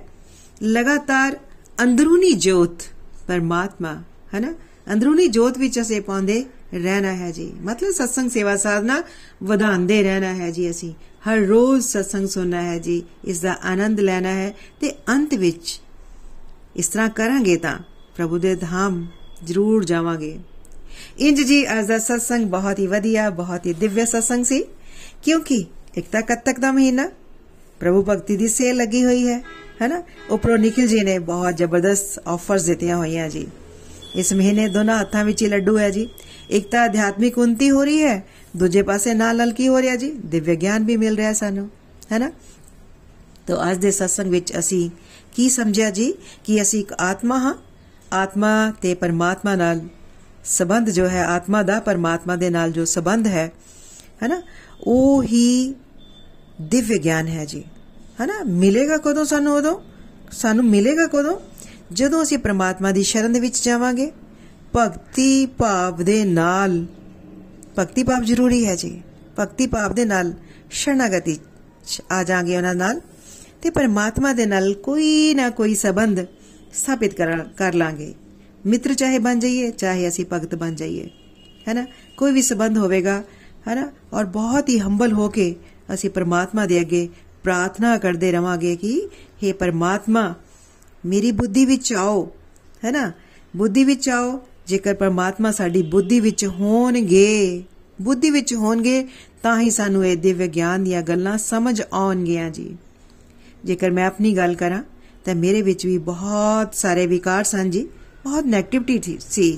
[0.64, 1.38] ਲਗਾਤਾਰ
[1.84, 2.84] ਅੰਦਰੂਨੀ ਜੋਤ
[3.28, 3.94] ਪਰਮਾਤਮਾ
[4.34, 4.54] ਹੈ ਨਾ
[4.94, 6.44] ਅੰਦਰੂਨੀ ਜੋਤ ਵਿੱਚ ਅਸੀਂ ਪਾਉਂਦੇ
[6.74, 9.02] ਰਹਿਣਾ ਹੈ ਜੀ। ਮਤਲਬ ਸਤਸੰਗ, ਸੇਵਾ, ਸਾਧਨਾ
[9.44, 10.94] ਵਧਾਉਂਦੇ ਰਹਿਣਾ ਹੈ ਜੀ ਅਸੀਂ।
[11.26, 15.82] ਹਰ ਰੋਜ਼ ਸਤਸੰਗ ਸੁਣਨਾ ਹੈ ਜੀ ਇਸ ਦਾ ਆਨੰਦ ਲੈਣਾ ਹੈ ਤੇ ਅੰਤ ਵਿੱਚ
[16.76, 17.78] ਇਸ ਤਰ੍ਹਾਂ ਕਰਾਂਗੇ ਤਾਂ
[18.16, 19.06] ਪ੍ਰਭੂ ਦੇ ਧਾਮ
[19.44, 20.38] ਜ਼ਰੂਰ ਜਾਵਾਂਗੇ।
[21.20, 24.64] ਇੰਜ ਜੀ ਅੱਜ ਦਾ ਸਤਸੰਗ ਬਹੁਤ ਹੀ ਵਧੀਆ, ਬਹੁਤ ਹੀ ਦਿਵਯ ਸਤਸੰਗ ਸੀ,
[25.24, 25.66] ਕਿਉਂਕਿ
[25.98, 27.12] ਇੱਕ ਤਾਂ ਕੱਤਕ ਦਾ ਮਹੀਨਾ,
[27.80, 29.40] ਪ੍ਰਭੂ ਭਗਤੀ ਦੀ ਸੇਲ ਲੱਗੀ ਹੋਈ ਹੈ,
[29.82, 30.04] ਹੈਨਾ?
[30.30, 33.48] ਉਪਰੋਂ ਨikhil ਜੀ ਨੇ ਬਹੁਤ ਜ਼ਬਰਦਸਤ ਆਫਰਸ ਦਿੱਤੀਆਂ ਹੋਈਆਂ ਜੀ।
[34.16, 36.10] ਇਸ ਮਹੀਨੇ ਦੋਨਾਂ ਹੱਥਾਂ ਵਿੱਚ ਹੀ ਲੱਡੂ ਹੈ ਜੀ।
[36.50, 40.12] ਇੱਕ ਤਾਂ ਅਧਿਆਤਮਿਕ ਉન્નਤੀ ਹੋ ਰਹੀ ਹੈ, ਦੂਜੇ ਪਾਸੇ ਨਾਲ ਨਾਲ ਕੀ ਹੋ ਰਿਹਾ ਜੀ?
[40.12, 41.70] ਦਿਵਯ ਗਿਆਨ ਵੀ ਮਿਲ ਰਿਹਾ ਸਾਨੂੰ,
[42.12, 42.32] ਹੈਨਾ?
[43.48, 44.90] ਤੋ ਅੱਜ ਦੇ ਸਤਸੰਗ ਵਿੱਚ ਅਸੀਂ
[45.36, 46.14] ਕੀ ਸਮਝਿਆ ਜੀ?
[46.44, 47.54] ਕਿ ਅਸੀਂ ਇੱਕ ਆਤਮਾ ਹਾਂ,
[48.14, 49.82] ਆਤਮਾ ਤੇ ਪਰਮਾਤਮਾ ਨਾਲ
[50.46, 53.52] ਸਬੰਧ ਜੋ ਹੈ, ਆਤਮਾ ਦਾ, ਪਰਮਾਤਮਾ ਦੇ ਨਾਲ ਜੋ ਸਬੰਧ ਹੈ,
[54.24, 54.42] ਹੈਨਾ,
[54.84, 55.76] ਉਹ ਹੀ
[56.62, 57.64] ਦਿਵਯ ਗਿਆਨ ਹੈ ਜੀ।
[58.22, 59.80] ਹੈਨਾ, ਮਿਲੇਗਾ ਕਦੋਂ ਸਾਨੂੰ ਉਦੋਂ?
[60.32, 61.40] ਸਾਨੂੰ ਮਿਲੇਗਾ ਕਦੋਂ?
[61.94, 64.12] ਜਦੋਂ ਅਸੀਂ ਪ੍ਰਮਾਤਮਾ ਦੀ ਸ਼ਰਨ ਦੇ ਵਿੱਚ ਜਾਵਾਂਗੇ।
[64.76, 66.86] ਭਗਤੀ ਭਾਵ ਦੇ ਨਾਲ,
[67.80, 69.02] ਭਗਤੀ ਭਾਵ ਜ਼ਰੂਰੀ ਹੈ ਜੀ।
[69.40, 70.34] ਭਗਤੀ ਭਾਵ ਦੇ ਨਾਲ
[70.72, 71.38] ਸ਼ਰਨਾਗਤੀ
[72.12, 73.02] ਆ ਜਾਾਂਗੇ ਉਹਨਾਂ ਨਾਲ
[73.62, 76.20] ਤੇ ਪਰਮਾਤਮਾ ਦੇ ਨਾਲ ਕੋਈ ਨਾ ਕੋਈ ਸਬੰਧ
[76.74, 77.14] ਸਥਾਪਿਤ
[77.58, 78.14] ਕਰ ਲਾਂਗੇ।
[78.66, 81.10] ਮਿੱਤਰ ਚਾਹੇ ਬਣ ਜਾਈਏ, ਚਾਹੇ ਅਸੀਂ ਭਗਤ ਬਣ ਜਾਈਏ।
[81.68, 81.86] ਹੈਨਾ
[82.18, 83.22] ਕੋਈ ਵੀ ਸਬੰਧ ਹੋਵੇਗਾ
[83.68, 85.56] ਹੈਨਾ ਔਰ ਬਹੁਤ ਹੀ ਹੰਬਲ ਹੋ ਕੇ
[85.94, 87.08] ਅਸੀਂ ਪਰਮਾਤਮਾ ਦੇ ਅੱਗੇ
[87.44, 89.10] ਪ੍ਰਾਰਥਨਾ ਕਰਦੇ ਰਵਾਂਗੇ ਕਿ
[89.44, 90.34] हे ਪਰਮਾਤਮਾ,
[91.04, 92.30] ਮੇਰੀ ਬੁੱਧੀ ਵਿੱਚ ਆਓ
[92.86, 93.12] ਹੈਨਾ
[93.56, 97.64] ਬੁੱਧੀ ਵਿੱਚ ਆਓ, ਜੇਕਰ ਪਰਮਾਤਮਾ ਸਾਡੀ ਬੁੱਧੀ ਵਿੱਚ ਹੋਣਗੇ,
[98.02, 99.08] ਬੁੱਧੀ ਵਿੱਚ ਹੋਣਗੇ,
[99.44, 102.76] ਤਾਂ ਹੀ ਸਾਨੂੰ ਇਹ ਦਿਵਯ ਗਿਆਨ ਦੀਆਂ ਗੱਲਾਂ ਸਮਝ ਆਉਣਗੀਆਂ ਜੀ।
[103.66, 104.82] ਜੇਕਰ ਮੈਂ ਆਪਣੀ ਗੱਲ ਕਰਾਂ,
[105.26, 107.88] ਤਾਂ ਮੇਰੇ ਵਿੱਚ ਵੀ ਬਹੁਤ ਸਾਰੇ ਵਿਕਾਰ ਸਨ ਜੀ।
[108.24, 109.58] ਬਹੁਤ 네ਗੇਟਿਵਿਟੀ ਸੀ,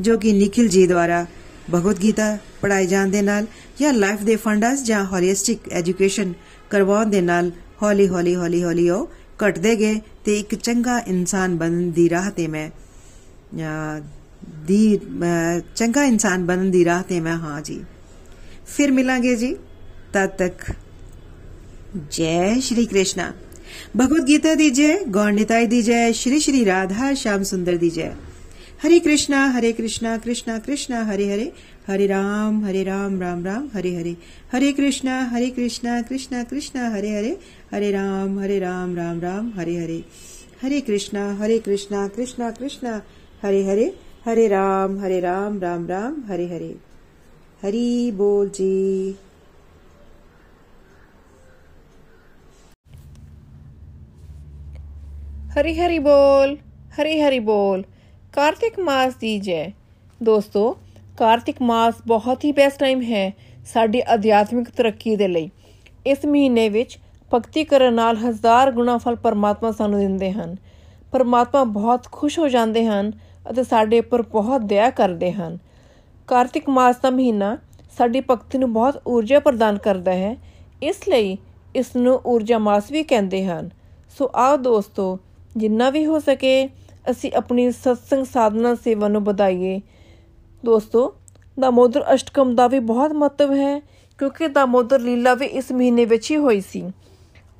[0.00, 1.26] ਜੋ ਕਿ ਨikhil ਜੀ ਦੁਆਰਾ
[1.74, 3.46] ਭਗਵਦ ਗੀਤਾ ਪੜਾਈ ਜਾਣ ਦੇ ਨਾਲ
[3.80, 6.32] ਜਾਂ ਲਾਈਫ ਦੇ ਫੰਡਸ ਜਾਂ ਹੋਲਿਸਟਿਕ ਐਜੂਕੇਸ਼ਨ
[6.70, 7.50] ਕਰਵਾਉਣ ਦੇ ਨਾਲ
[7.82, 9.10] ਹੌਲੀ ਹੌਲੀ ਹੌਲੀ ਹੌਲੀ ਉਹ
[9.44, 12.70] ਘਟਦੇ ਗਏ ਤੇ ਇੱਕ ਚੰਗਾ ਇਨਸਾਨ ਬਣਨ ਦੀ ਰਾਹ ਤੇ ਮੈਂ
[14.66, 15.00] ਦੀ
[15.74, 17.84] ਚੰਗਾ ਇਨਸਾਨ ਬਣਨ ਦੀ ਰਾਹ ਤੇ ਮੈਂ ਹਾਂ ਜੀ।
[18.66, 19.56] ਫਿਰ ਮਿਲਾਂਗੇ ਜੀ,
[20.12, 20.72] ਤਦ ਤੱਕ।
[22.10, 23.32] ਜੈ ਸ਼੍ਰੀ ਕ੍ਰਿਸ਼ਨਾ।
[23.96, 28.16] भगवत गीता दी जय गौर दी जय श्री श्री राधा श्याम सुंदर दी जय
[28.82, 31.52] हरे कृष्णा हरे कृष्णा कृष्णा कृष्णा, हरे हरे
[31.88, 34.16] हरे राम हरे राम राम राम, हरे हरे।
[34.52, 37.38] हरे कृष्णा हरे कृष्णा कृष्णा कृष्णा, हरे हरे
[37.72, 40.04] हरे राम हरे राम राम राम, हरे हरे।
[40.62, 43.02] हरे कृष्णा हरे कृष्णा कृष्णा कृष्णा,
[43.42, 43.96] हरे हरे
[44.26, 46.76] हरे राम हरे राम राम राम, हरे हरे।
[47.62, 49.14] हरी बोल जी।
[55.52, 56.56] ਹਰੀ ਹਰੀ ਬੋਲ
[56.92, 57.82] ਹਰੀ ਹਰੀ ਬੋਲ।
[58.32, 59.72] ਕਾਰਤਿਕ ਮਾਸ ਦੀ ਜੈ।
[60.22, 60.76] ਦੋਸਤੋ,
[61.18, 63.32] ਕਾਰਤਿਕ ਮਾਸ ਬਹੁਤ ਹੀ ਬੈਸਟ ਟਾਈਮ ਹੈ
[63.66, 65.50] ਸਾਡੀ ਅਧਿਆਤਮਿਕ ਤਰੱਕੀ ਦੇ ਲਈ।
[66.06, 66.98] ਇਸ ਮਹੀਨੇ ਵਿੱਚ
[67.34, 70.56] ਭਗਤੀ ਕਰਨ ਨਾਲ ਹਜ਼ਾਰ ਗੁਣਾ ਫਲ ਪਰਮਾਤਮਾ ਸਾਨੂੰ ਦਿੰਦੇ ਹਨ।
[71.12, 73.12] ਪਰਮਾਤਮਾ ਬਹੁਤ ਖੁਸ਼ ਹੋ ਜਾਂਦੇ ਹਨ
[73.50, 75.58] ਅਤੇ ਸਾਡੇ ਉੱਪਰ ਬਹੁਤ ਦਇਆ ਕਰਦੇ ਹਨ।
[76.26, 77.58] ਕਾਰਤਿਕ ਮਾਸ ਦਾ ਮਹੀਨਾ
[77.98, 80.36] ਸਾਡੀ ਭਗਤੀ ਨੂੰ ਬਹੁਤ ਊਰਜਾ ਪ੍ਰਦਾਨ ਕਰਦਾ ਹੈ।
[80.82, 81.36] ਇਸ ਲਈ
[81.76, 83.70] ਇਸ ਨੂੰ ਊਰਜਾ ਮਾਸ ਵੀ ਕਹਿੰਦੇ ਹਨ।
[84.18, 85.18] ਸੋ ਆਓ ਦੋਸਤੋ
[85.56, 86.68] ਜਿੰਨਾ ਵੀ ਹੋ ਸਕੇ,
[87.10, 89.80] ਅਸੀਂ ਆਪਣੀ ਸਤਸੰਗ ਸਾਧਨਾ ਸੇਵਾ ਨੂੰ ਵਧਾਈਏ।
[90.64, 91.14] ਦੋਸਤੋ,
[91.60, 93.80] ਦਾਮੋਦਰ ਅਸ਼ਟਕਮ ਦਾ ਵੀ ਬਹੁਤ ਮਹੱਤਵ ਹੈ,
[94.18, 96.90] ਕਿਉਂਕਿ ਦਾਮੋਦਰ ਲੀਲਾ ਵੀ ਇਸ ਮਹੀਨੇ ਵਿੱਚ ਹੀ ਹੋਈ ਸੀ।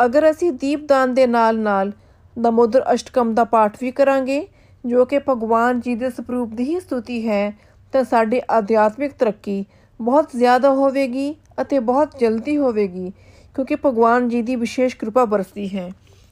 [0.05, 1.93] ਅਗਰ ਅਸੀਂ ਦੀਪਦਾਨ ਦੇ ਨਾਲ-ਨਾਲ
[2.41, 4.49] ਦਾਮੋਦਰ ਅਸ਼ਟਕਮ ਦਾ ਪਾਠ ਵੀ ਕਰਾਂਗੇ,
[4.87, 7.59] ਜੋ ਕਿ ਭਗਵਾਨ ਜੀ ਦੇ ਸਰੂਪ ਦੀ ਹੀ ਸਤੁਤੀ ਹੈ,
[7.93, 9.65] ਤਾਂ ਸਾਡੀ ਆਧਿਆਤਮਿਕ ਤਰੱਕੀ
[10.01, 13.13] ਬਹੁਤ ਜ਼ਿਆਦਾ ਹੋਵੇਗੀ ਅਤੇ ਬਹੁਤ ਜਲਦੀ ਹੋਵੇਗੀ,
[13.55, 15.91] ਕਿਉਂਕਿ ਭਗਵਾਨ ਜੀ ਦੀ ਵਿਸ਼ੇਸ਼ ਕਿਰਪਾ ਬਰਸਦੀ ਹੈ।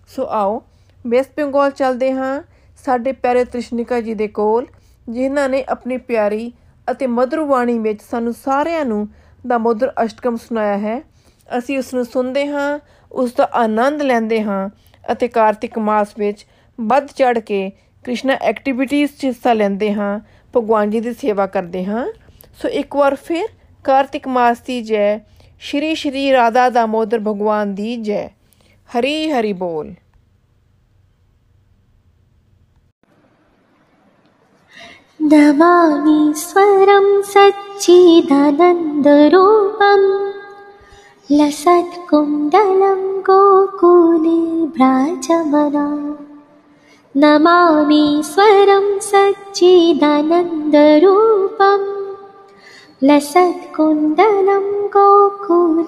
[0.08, 0.62] ਸੋ ਆਓ
[1.06, 2.42] ਵੈਸਟ ਬੰਗਾਲ ਚੱਲਦੇ ਹਾਂ।
[2.84, 4.66] ਸਾਡੇ ਪਿਆਰੇ ਤ੍ਰਿਸ਼ਨਿਕਾ ਜੀ ਦੇ ਕੋਲ,
[5.08, 6.52] ਜਿਨ੍ਹਾਂ ਨੇ ਆਪਣੀ ਪਿਆਰੀ
[6.90, 9.08] ਅਤੇ ਮਧੁਰ ਬਾਣੀ ਵਿੱਚ ਸਾਨੂੰ ਸਾਰਿਆਂ ਨੂੰ
[9.46, 11.02] ਦਾ ਮਧੁਰ ਅਸ਼ਟਕਮ ਸੁਣਾਇਆ ਹੈ।
[11.58, 12.78] ਅਸੀਂ ਉਸ ਨੂੰ ਸੁਣਦੇ ਹਾਂ,
[13.12, 14.70] ਉਸ ਦਾ ਆਨੰਦ ਲੈਂਦੇ ਹਾਂ
[15.12, 16.46] ਅਤੇ ਕਾਰਤਿਕ ਮਾਸ ਵਿੱਚ
[16.80, 17.70] ਵੱਧ ਚੜ ਕੇ
[18.04, 20.20] ਕ੍ਰਿਸ਼ਨਾ ਐਕਟੀਵਿਟੀਆਂ 'ਚ ਹਿੱਸਾ ਲੈਂਦੇ ਹਾਂ,
[20.56, 22.06] ਭਗਵਾਨ ਜੀ ਦੀ ਸੇਵਾ ਕਰਦੇ ਹਾਂ।
[22.62, 23.48] ਸੋ ਇੱਕ ਵਾਰ ਫਿਰ
[23.84, 25.18] ਕਾਰਤਿਕ ਮਾਸ ਦੀ ਜੈ।
[25.60, 28.28] ਸ਼੍ਰੀ ਸ਼੍ਰੀ ਰਾਧਾ ਦਾਮੋਦਰ ਭਗਵਾਨ ਦੀ ਜੈ।
[28.90, 29.94] ਹਰੀ ਹਰੀ ਬੋਲ।
[35.22, 38.30] नमामि स्वरं सच्चिदनन्दरूपं
[41.32, 41.96] लसत्
[43.26, 45.84] गोकुले भ्राजमना।
[47.16, 49.76] नमामि स्वरं सच्चिदनन्दरूपं
[53.04, 54.66] लसत् कुन्दलं
[54.96, 55.86] गोकुलीभ्राजमना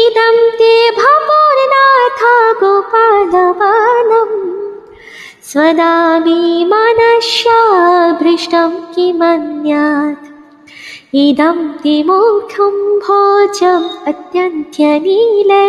[0.01, 2.21] इदं ते भवोर्नाथ
[2.61, 4.37] गोपालवानम्
[5.49, 6.39] स्वदामि
[6.73, 7.51] मनस्याभृष्टं
[8.93, 10.34] किमन्यात्
[11.13, 11.57] इदं
[12.07, 15.65] मुखम् भोजम् अत्यन्तीले